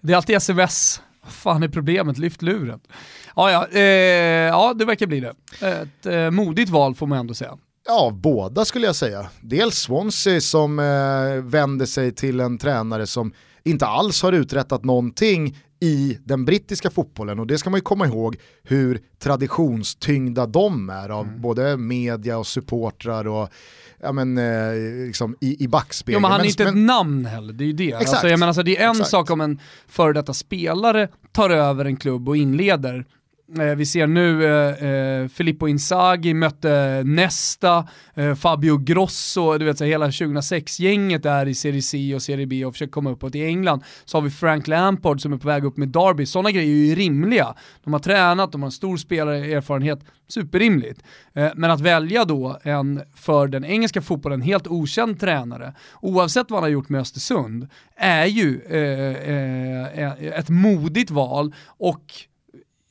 [0.00, 1.00] Det är alltid sms.
[1.22, 2.18] Vad fan är problemet?
[2.18, 2.80] Lyft luren.
[3.36, 5.34] Ja, ja, eh, ja det verkar bli det.
[5.66, 7.58] Ett eh, modigt val får man ändå säga.
[7.86, 9.26] Ja, båda skulle jag säga.
[9.40, 13.32] Dels Swansea som eh, vänder sig till en tränare som
[13.64, 18.06] inte alls har uträttat någonting i den brittiska fotbollen och det ska man ju komma
[18.06, 21.40] ihåg hur traditionstyngda de är av Mm.
[21.40, 23.48] både media och supportrar och
[24.02, 26.16] ja, men, eh, liksom i, i backspegeln.
[26.16, 27.88] Jo, men han är Men- inte men- ett namn heller, det är ju det.
[27.92, 28.08] Exakt.
[28.08, 29.10] Alltså, jag menar, alltså, det är en Exakt.
[29.10, 33.04] sak om en före detta spelare tar över en klubb och inleder.
[33.54, 39.78] Eh, vi ser nu eh, eh, Filippo Inzaghi mötte Nesta, eh, Fabio Grosso, du vet
[39.78, 43.34] så här, hela 2006-gänget är i Serie C och Serie B och försöker komma uppåt.
[43.34, 46.26] I England så har vi Frank Lampard som är på väg upp med Derby.
[46.26, 47.54] Sådana grejer är ju rimliga.
[47.84, 51.02] De har tränat, de har en stor spelarerfarenhet, superrimligt.
[51.34, 56.56] Eh, men att välja då en för den engelska fotbollen helt okänd tränare, oavsett vad
[56.56, 62.26] han har gjort med Östersund, är ju eh, eh, eh ett modigt val och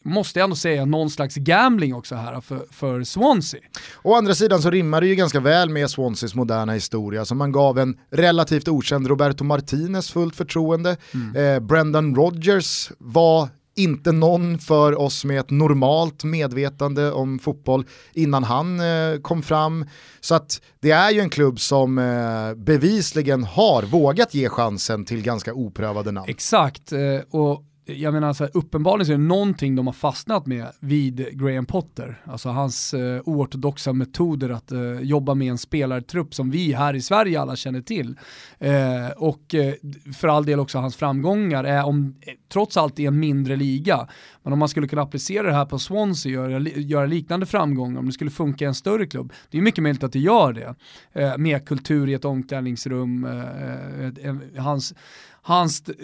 [0.06, 3.62] måste jag ändå säga någon slags gambling också här för, för Swansea.
[4.03, 7.51] Å andra sidan så rimmar det ju ganska väl med Swanseas moderna historia som man
[7.51, 10.97] gav en relativt okänd Roberto Martinez fullt förtroende.
[11.36, 18.43] Eh, Brendan Rodgers var inte någon för oss med ett normalt medvetande om fotboll innan
[18.43, 19.86] han eh, kom fram.
[20.20, 25.22] Så att det är ju en klubb som eh, bevisligen har vågat ge chansen till
[25.22, 26.30] ganska oprövade namn.
[26.30, 30.46] Exakt, eh, och jag menar så här, uppenbarligen så är det någonting de har fastnat
[30.46, 32.22] med vid Graham Potter.
[32.26, 37.02] Alltså hans eh, oortodoxa metoder att eh, jobba med en spelartrupp som vi här i
[37.02, 38.16] Sverige alla känner till.
[38.60, 39.74] Eh, och eh,
[40.16, 44.08] för all del också hans framgångar är om, eh, trots allt i en mindre liga.
[44.44, 48.00] Men om man skulle kunna applicera det här på Swansea och göra, göra liknande framgångar,
[48.00, 50.54] om det skulle funka i en större klubb, det är mycket möjligt att det gör
[50.54, 50.76] det.
[51.14, 54.94] Eh, med kultur i ett omklädningsrum, eh, eh hans,
[55.42, 55.96] hans eh,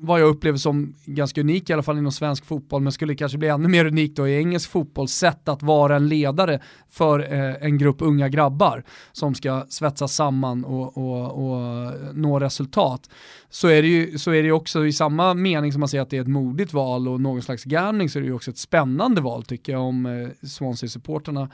[0.00, 3.38] vad jag upplever som ganska unik i alla fall inom svensk fotboll, men skulle kanske
[3.38, 7.54] bli ännu mer unikt då i engelsk fotboll, sätt att vara en ledare för eh,
[7.60, 13.10] en grupp unga grabbar som ska svetsa samman och, och, och nå resultat.
[13.50, 16.02] Så är, det ju, så är det ju också i samma mening som man säger
[16.02, 18.50] att det är ett modigt val och någon slags gärning så är det ju också
[18.50, 21.48] ett spännande val tycker jag om eh, Swansea-supporterna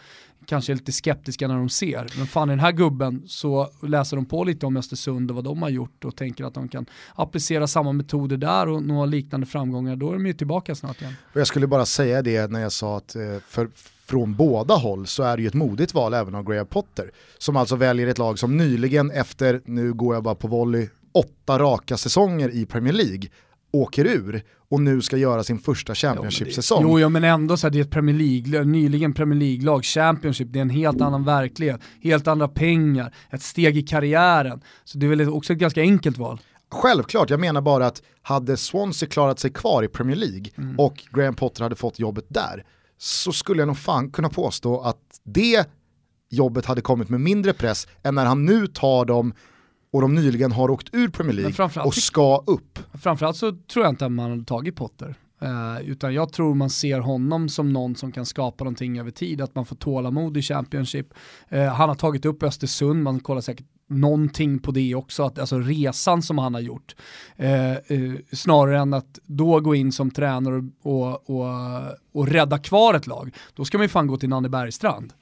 [0.47, 2.07] kanske är lite skeptiska när de ser.
[2.18, 5.62] Men fan den här gubben så läser de på lite om Östersund och vad de
[5.62, 9.97] har gjort och tänker att de kan applicera samma metoder där och nå liknande framgångar.
[9.97, 11.14] Då är de ju tillbaka snart igen.
[11.32, 13.68] Och jag skulle bara säga det när jag sa att eh, för,
[14.07, 17.11] från båda håll så är det ju ett modigt val även av Graham Potter.
[17.38, 21.59] Som alltså väljer ett lag som nyligen efter, nu går jag bara på volley, åtta
[21.59, 23.28] raka säsonger i Premier League
[23.72, 24.42] åker ur
[24.75, 26.83] och nu ska göra sin första Championship-säsong.
[26.83, 30.49] Jo, jo, men ändå så här, det är ett Premier League, nyligen Premier League-lag, Championship,
[30.51, 34.61] det är en helt annan verklighet, helt andra pengar, ett steg i karriären.
[34.85, 36.41] Så det är väl också ett ganska enkelt val.
[36.70, 40.79] Självklart, jag menar bara att hade Swansea klarat sig kvar i Premier League mm.
[40.79, 42.64] och Graham Potter hade fått jobbet där,
[42.99, 45.68] så skulle jag nog fan kunna påstå att det
[46.31, 49.35] jobbet hade kommit med mindre press än när han nu tar dem
[49.95, 52.78] och de nyligen har åkt ur Premier League och ska upp.
[52.95, 55.14] Framförallt så tror jag inte att man hade tagit Potter.
[55.42, 59.40] Uh, utan jag tror man ser honom som någon som kan skapa någonting över tid,
[59.40, 61.14] att man får tålamod i Championship.
[61.53, 65.59] Uh, han har tagit upp Östersund, man kollar säkert någonting på det också, att, alltså
[65.59, 66.95] resan som han har gjort.
[67.42, 71.49] Uh, snarare än att då gå in som tränare och, och,
[72.12, 75.12] och rädda kvar ett lag, då ska man ju fan gå till Nanne Bergstrand.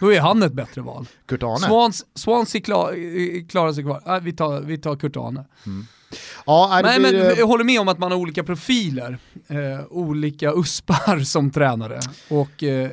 [0.00, 1.06] Då är han ett bättre val.
[1.26, 1.58] Kurt Arne.
[1.58, 4.02] Swans, Swansea klar, klarar sig kvar.
[4.06, 5.44] Äh, vi, tar, vi tar Kurt Arne.
[5.66, 5.86] Mm.
[6.46, 7.12] Ja, Nej, blir...
[7.12, 9.18] men jag håller med om att man har olika profiler,
[9.48, 12.00] eh, olika uspar som tränare.
[12.28, 12.90] Och eh,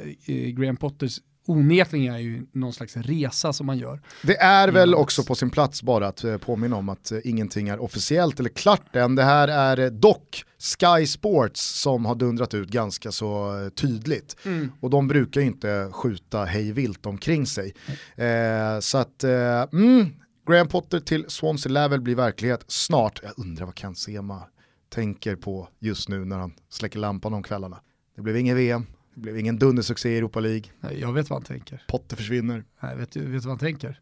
[0.56, 4.02] Graham Potters onekligen är ju någon slags resa som man gör.
[4.22, 7.70] Det är väl också på sin plats bara att eh, påminna om att eh, ingenting
[7.70, 9.16] är officiellt eller klart än.
[9.16, 14.36] Det här är eh, dock Sky Sports som har dundrat ut ganska så tydligt.
[14.46, 14.72] Mm.
[14.80, 17.74] Och de brukar ju inte skjuta hej vilt omkring sig.
[18.16, 18.76] Mm.
[18.76, 20.06] Eh, så att, eh, mm,
[20.48, 23.20] Graham Potter till Swansea lär väl bli verklighet snart.
[23.24, 24.42] Jag undrar vad Ken Sema
[24.90, 27.80] tänker på just nu när han släcker lampan om kvällarna.
[28.16, 30.64] Det blev ingen VM, det blev ingen dundersuccé i Europa League.
[30.80, 31.84] Nej, jag vet vad han tänker.
[31.88, 32.64] Potter försvinner.
[32.80, 34.00] Nej, vet du vet vad han tänker?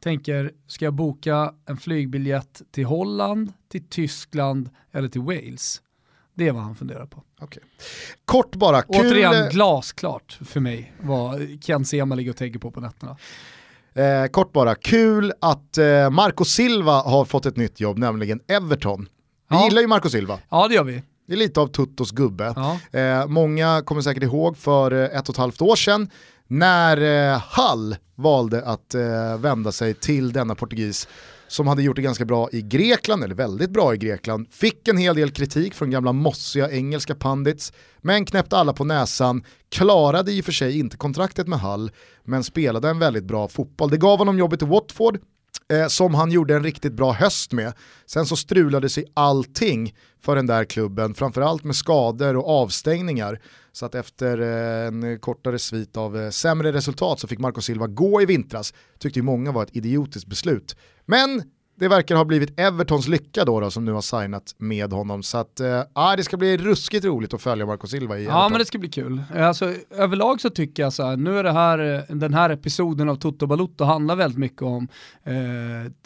[0.00, 5.82] Tänker, ska jag boka en flygbiljett till Holland, till Tyskland eller till Wales?
[6.34, 7.22] Det är vad han funderar på.
[7.40, 7.62] Okay.
[8.24, 9.00] Kort bara, kul...
[9.00, 13.16] Återigen glasklart för mig vad Ken Sema ligger och tänker på på nätterna.
[13.94, 19.08] Eh, kort bara, kul att eh, Marco Silva har fått ett nytt jobb, nämligen Everton.
[19.48, 19.64] Vi ja.
[19.64, 20.38] gillar ju Marco Silva.
[20.50, 21.02] Ja det gör vi.
[21.26, 22.52] Det är lite av Tuttos gubbe.
[22.56, 22.98] Ja.
[23.00, 26.10] Eh, många kommer säkert ihåg för eh, ett och ett halvt år sedan
[26.46, 31.08] när eh, Hall valde att eh, vända sig till denna portugis
[31.48, 34.96] som hade gjort det ganska bra i Grekland, eller väldigt bra i Grekland, fick en
[34.96, 40.40] hel del kritik från gamla mossiga engelska pandits, men knäppte alla på näsan, klarade i
[40.40, 41.90] och för sig inte kontraktet med Hall,
[42.24, 43.90] men spelade en väldigt bra fotboll.
[43.90, 45.18] Det gav honom jobbet i Watford,
[45.72, 47.72] eh, som han gjorde en riktigt bra höst med.
[48.06, 53.40] Sen så strulade sig allting för den där klubben, framförallt med skador och avstängningar.
[53.72, 57.86] Så att efter eh, en kortare svit av eh, sämre resultat så fick Marco Silva
[57.86, 58.74] gå i vintras.
[58.98, 60.76] Tyckte ju många var ett idiotiskt beslut.
[61.06, 61.42] Men
[61.78, 65.22] det verkar ha blivit Evertons lycka då, då som nu har signat med honom.
[65.22, 65.82] Så att, äh,
[66.16, 68.52] det ska bli ruskigt roligt att följa Marco Silva i Ja Everton.
[68.52, 69.22] men det ska bli kul.
[69.34, 73.16] Alltså, överlag så tycker jag så här, nu är det här, den här episoden av
[73.16, 74.88] Toto Balutto handlar väldigt mycket om
[75.24, 75.34] eh,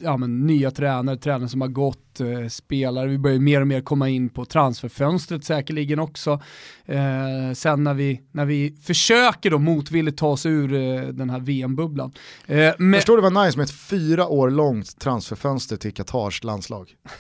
[0.01, 3.81] ja, men nya tränare, tränare som har gått, eh, spelare, vi börjar mer och mer
[3.81, 6.41] komma in på transferfönstret säkerligen också.
[6.87, 11.41] Eh, sen när vi, när vi försöker då motvilligt ta oss ur eh, den här
[11.41, 12.13] VM-bubblan.
[12.47, 16.95] Eh, Förstår du vad nice med ett fyra år långt transferfönster till Qatars landslag?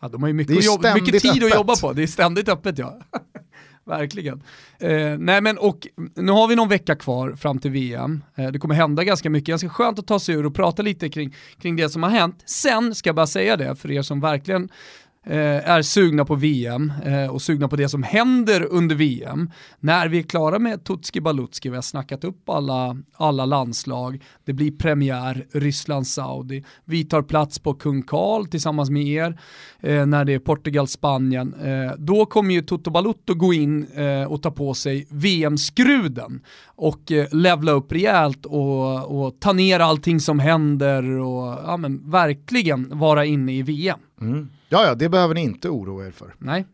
[0.00, 1.44] Ja, de har ju mycket, jobb, mycket tid öppet.
[1.44, 2.98] att jobba på, det är ständigt öppet ja.
[3.88, 4.42] Verkligen.
[4.78, 8.24] Eh, nej men och nu har vi någon vecka kvar fram till VM.
[8.34, 11.08] Eh, det kommer hända ganska mycket, ganska skönt att ta sig ur och prata lite
[11.08, 12.42] kring, kring det som har hänt.
[12.46, 14.68] Sen ska jag bara säga det för er som verkligen
[15.30, 19.50] Eh, är sugna på VM eh, och sugna på det som händer under VM.
[19.80, 24.52] När vi är klara med Tutski Balutski, vi har snackat upp alla, alla landslag, det
[24.52, 29.40] blir premiär Ryssland-Saudi, vi tar plats på Kung Karl tillsammans med er
[29.80, 31.54] eh, när det är Portugal-Spanien.
[31.54, 37.12] Eh, då kommer ju Toto Balutto gå in eh, och ta på sig VM-skruden och
[37.32, 43.24] levla upp rejält och, och ta ner allting som händer och ja, men, verkligen vara
[43.24, 43.98] inne i VM.
[44.20, 44.48] Mm.
[44.70, 46.34] Ja, ja, det behöver ni inte oroa er för.
[46.38, 46.66] Nej.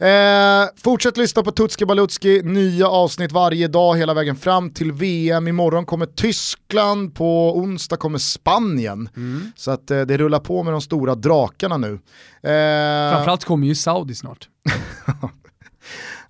[0.00, 5.48] Eh, fortsätt lyssna på Tutski Balutski, nya avsnitt varje dag hela vägen fram till VM.
[5.48, 9.08] Imorgon kommer Tyskland, på onsdag kommer Spanien.
[9.16, 9.52] Mm.
[9.56, 11.92] Så att eh, det rullar på med de stora drakarna nu.
[11.92, 14.48] Eh, Framförallt kommer ju Saudi snart.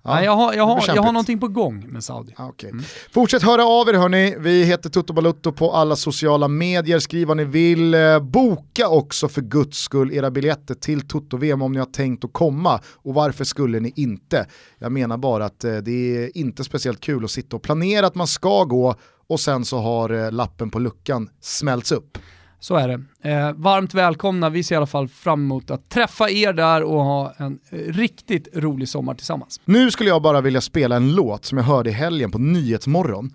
[0.05, 2.33] Nej, jag, har, jag, har, jag har någonting på gång med Saudi.
[2.37, 2.71] Ah, okej.
[3.11, 7.37] Fortsätt höra av er hörni, vi heter Toto Balutto på alla sociala medier, skriv vad
[7.37, 7.93] ni vill.
[7.93, 12.33] Eh, Boka också för guds skull era biljetter till Toto-VM om ni har tänkt att
[12.33, 12.81] komma.
[12.95, 14.47] Och varför skulle ni inte?
[14.79, 18.15] Jag menar bara att eh, det är inte speciellt kul att sitta och planera att
[18.15, 18.95] man ska gå
[19.27, 22.17] och sen så har eh, lappen på luckan smälts upp.
[22.63, 23.29] Så är det.
[23.29, 27.03] Eh, varmt välkomna, vi ser i alla fall fram emot att träffa er där och
[27.03, 29.61] ha en eh, riktigt rolig sommar tillsammans.
[29.65, 33.33] Nu skulle jag bara vilja spela en låt som jag hörde i helgen på Nyhetsmorgon.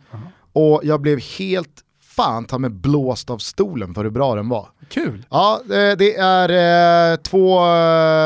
[0.52, 4.68] Och jag blev helt fan ta med blåst av stolen för hur bra den var.
[4.88, 5.26] Kul!
[5.30, 7.60] Ja, eh, det är eh, två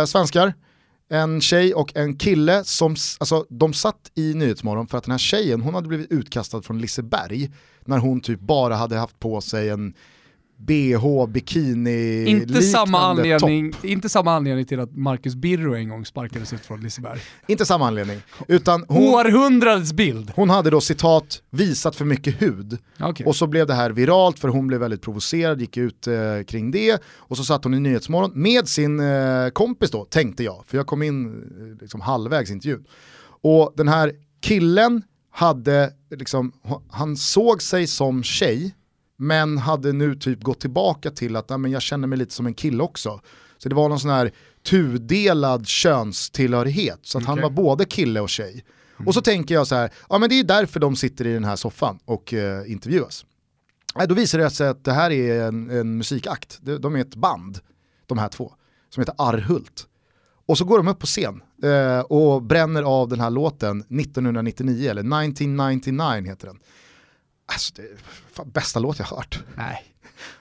[0.06, 0.54] svenskar,
[1.10, 5.18] en tjej och en kille som, alltså de satt i Nyhetsmorgon för att den här
[5.18, 7.50] tjejen, hon hade blivit utkastad från Liseberg
[7.84, 9.94] när hon typ bara hade haft på sig en
[10.66, 13.84] bh, bikini Inte samma, anledning, topp.
[13.84, 17.20] inte samma anledning till att Marcus Birro en gång sparkades ut från Liseberg.
[17.46, 20.32] Inte samma anledning, utan hon, Århundradets bild!
[20.34, 22.78] hon hade då citat visat för mycket hud.
[23.00, 23.26] Okej.
[23.26, 26.14] Och så blev det här viralt för hon blev väldigt provocerad, gick ut eh,
[26.46, 27.02] kring det.
[27.16, 30.64] Och så satt hon i Nyhetsmorgon med sin eh, kompis då, tänkte jag.
[30.66, 32.84] För jag kom in eh, liksom halvvägs i intervjun.
[33.42, 36.52] Och den här killen hade, liksom,
[36.90, 38.74] han såg sig som tjej,
[39.22, 42.46] men hade nu typ gått tillbaka till att "Nej, men jag känner mig lite som
[42.46, 43.20] en kille också.
[43.58, 47.42] Så det var någon sån här tudelad könstillhörighet, så att han Okej.
[47.42, 48.64] var både kille och tjej.
[49.06, 51.44] Och så tänker jag så här, ja men det är därför de sitter i den
[51.44, 53.24] här soffan och eh, intervjuas.
[53.96, 57.00] Nej, då visar det sig att det här är en, en musikakt, de, de är
[57.00, 57.58] ett band,
[58.06, 58.52] de här två,
[58.90, 59.86] som heter Arhult.
[60.46, 64.90] Och så går de upp på scen eh, och bränner av den här låten 1999,
[64.90, 66.58] eller 1999 heter den.
[67.46, 67.96] Alltså det är
[68.32, 69.38] fan bästa låt jag hört.
[69.56, 69.84] Nej.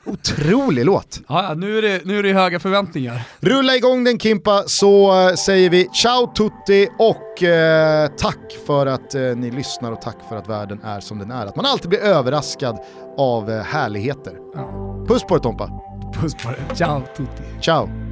[0.05, 1.19] Otrolig låt.
[1.27, 3.21] Ja, nu, är det, nu är det höga förväntningar.
[3.39, 9.15] Rulla igång den Kimpa så eh, säger vi ciao tutti och eh, tack för att
[9.15, 11.45] eh, ni lyssnar och tack för att världen är som den är.
[11.45, 12.79] Att man alltid blir överraskad
[13.17, 14.33] av härligheter.
[14.55, 15.05] Ja.
[15.07, 15.69] Puss på dig Tompa.
[16.13, 16.59] Puss på dig.
[16.75, 17.43] Ciao tutti.
[17.61, 18.10] Ciao.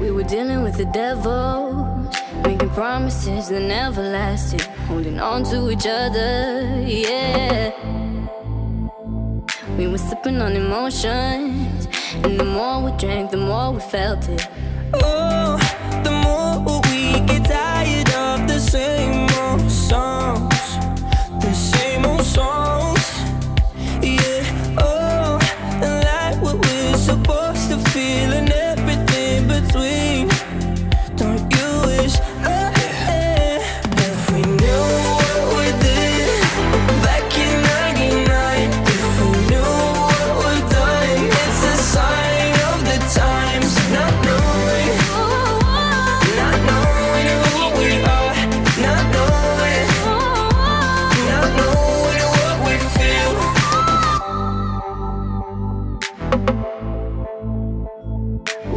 [0.00, 2.10] We were dealing with the devil,
[2.44, 7.72] making promises that never lasted, holding on to each other, yeah.
[9.76, 11.88] We were sipping on emotions,
[12.24, 14.46] and the more we drank, the more we felt it.
[14.94, 15.58] Oh,
[16.04, 20.78] the more we get tired of the same old songs,
[21.40, 23.06] the same old songs.
[24.02, 25.38] Yeah, oh,
[25.82, 28.52] and like what we're supposed to feel and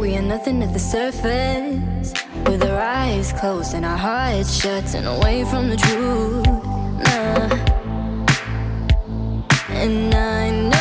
[0.00, 2.14] We are nothing at the surface,
[2.46, 6.46] with our eyes closed and our hearts shut and away from the truth.
[7.04, 7.50] Nah.
[9.68, 10.79] And I know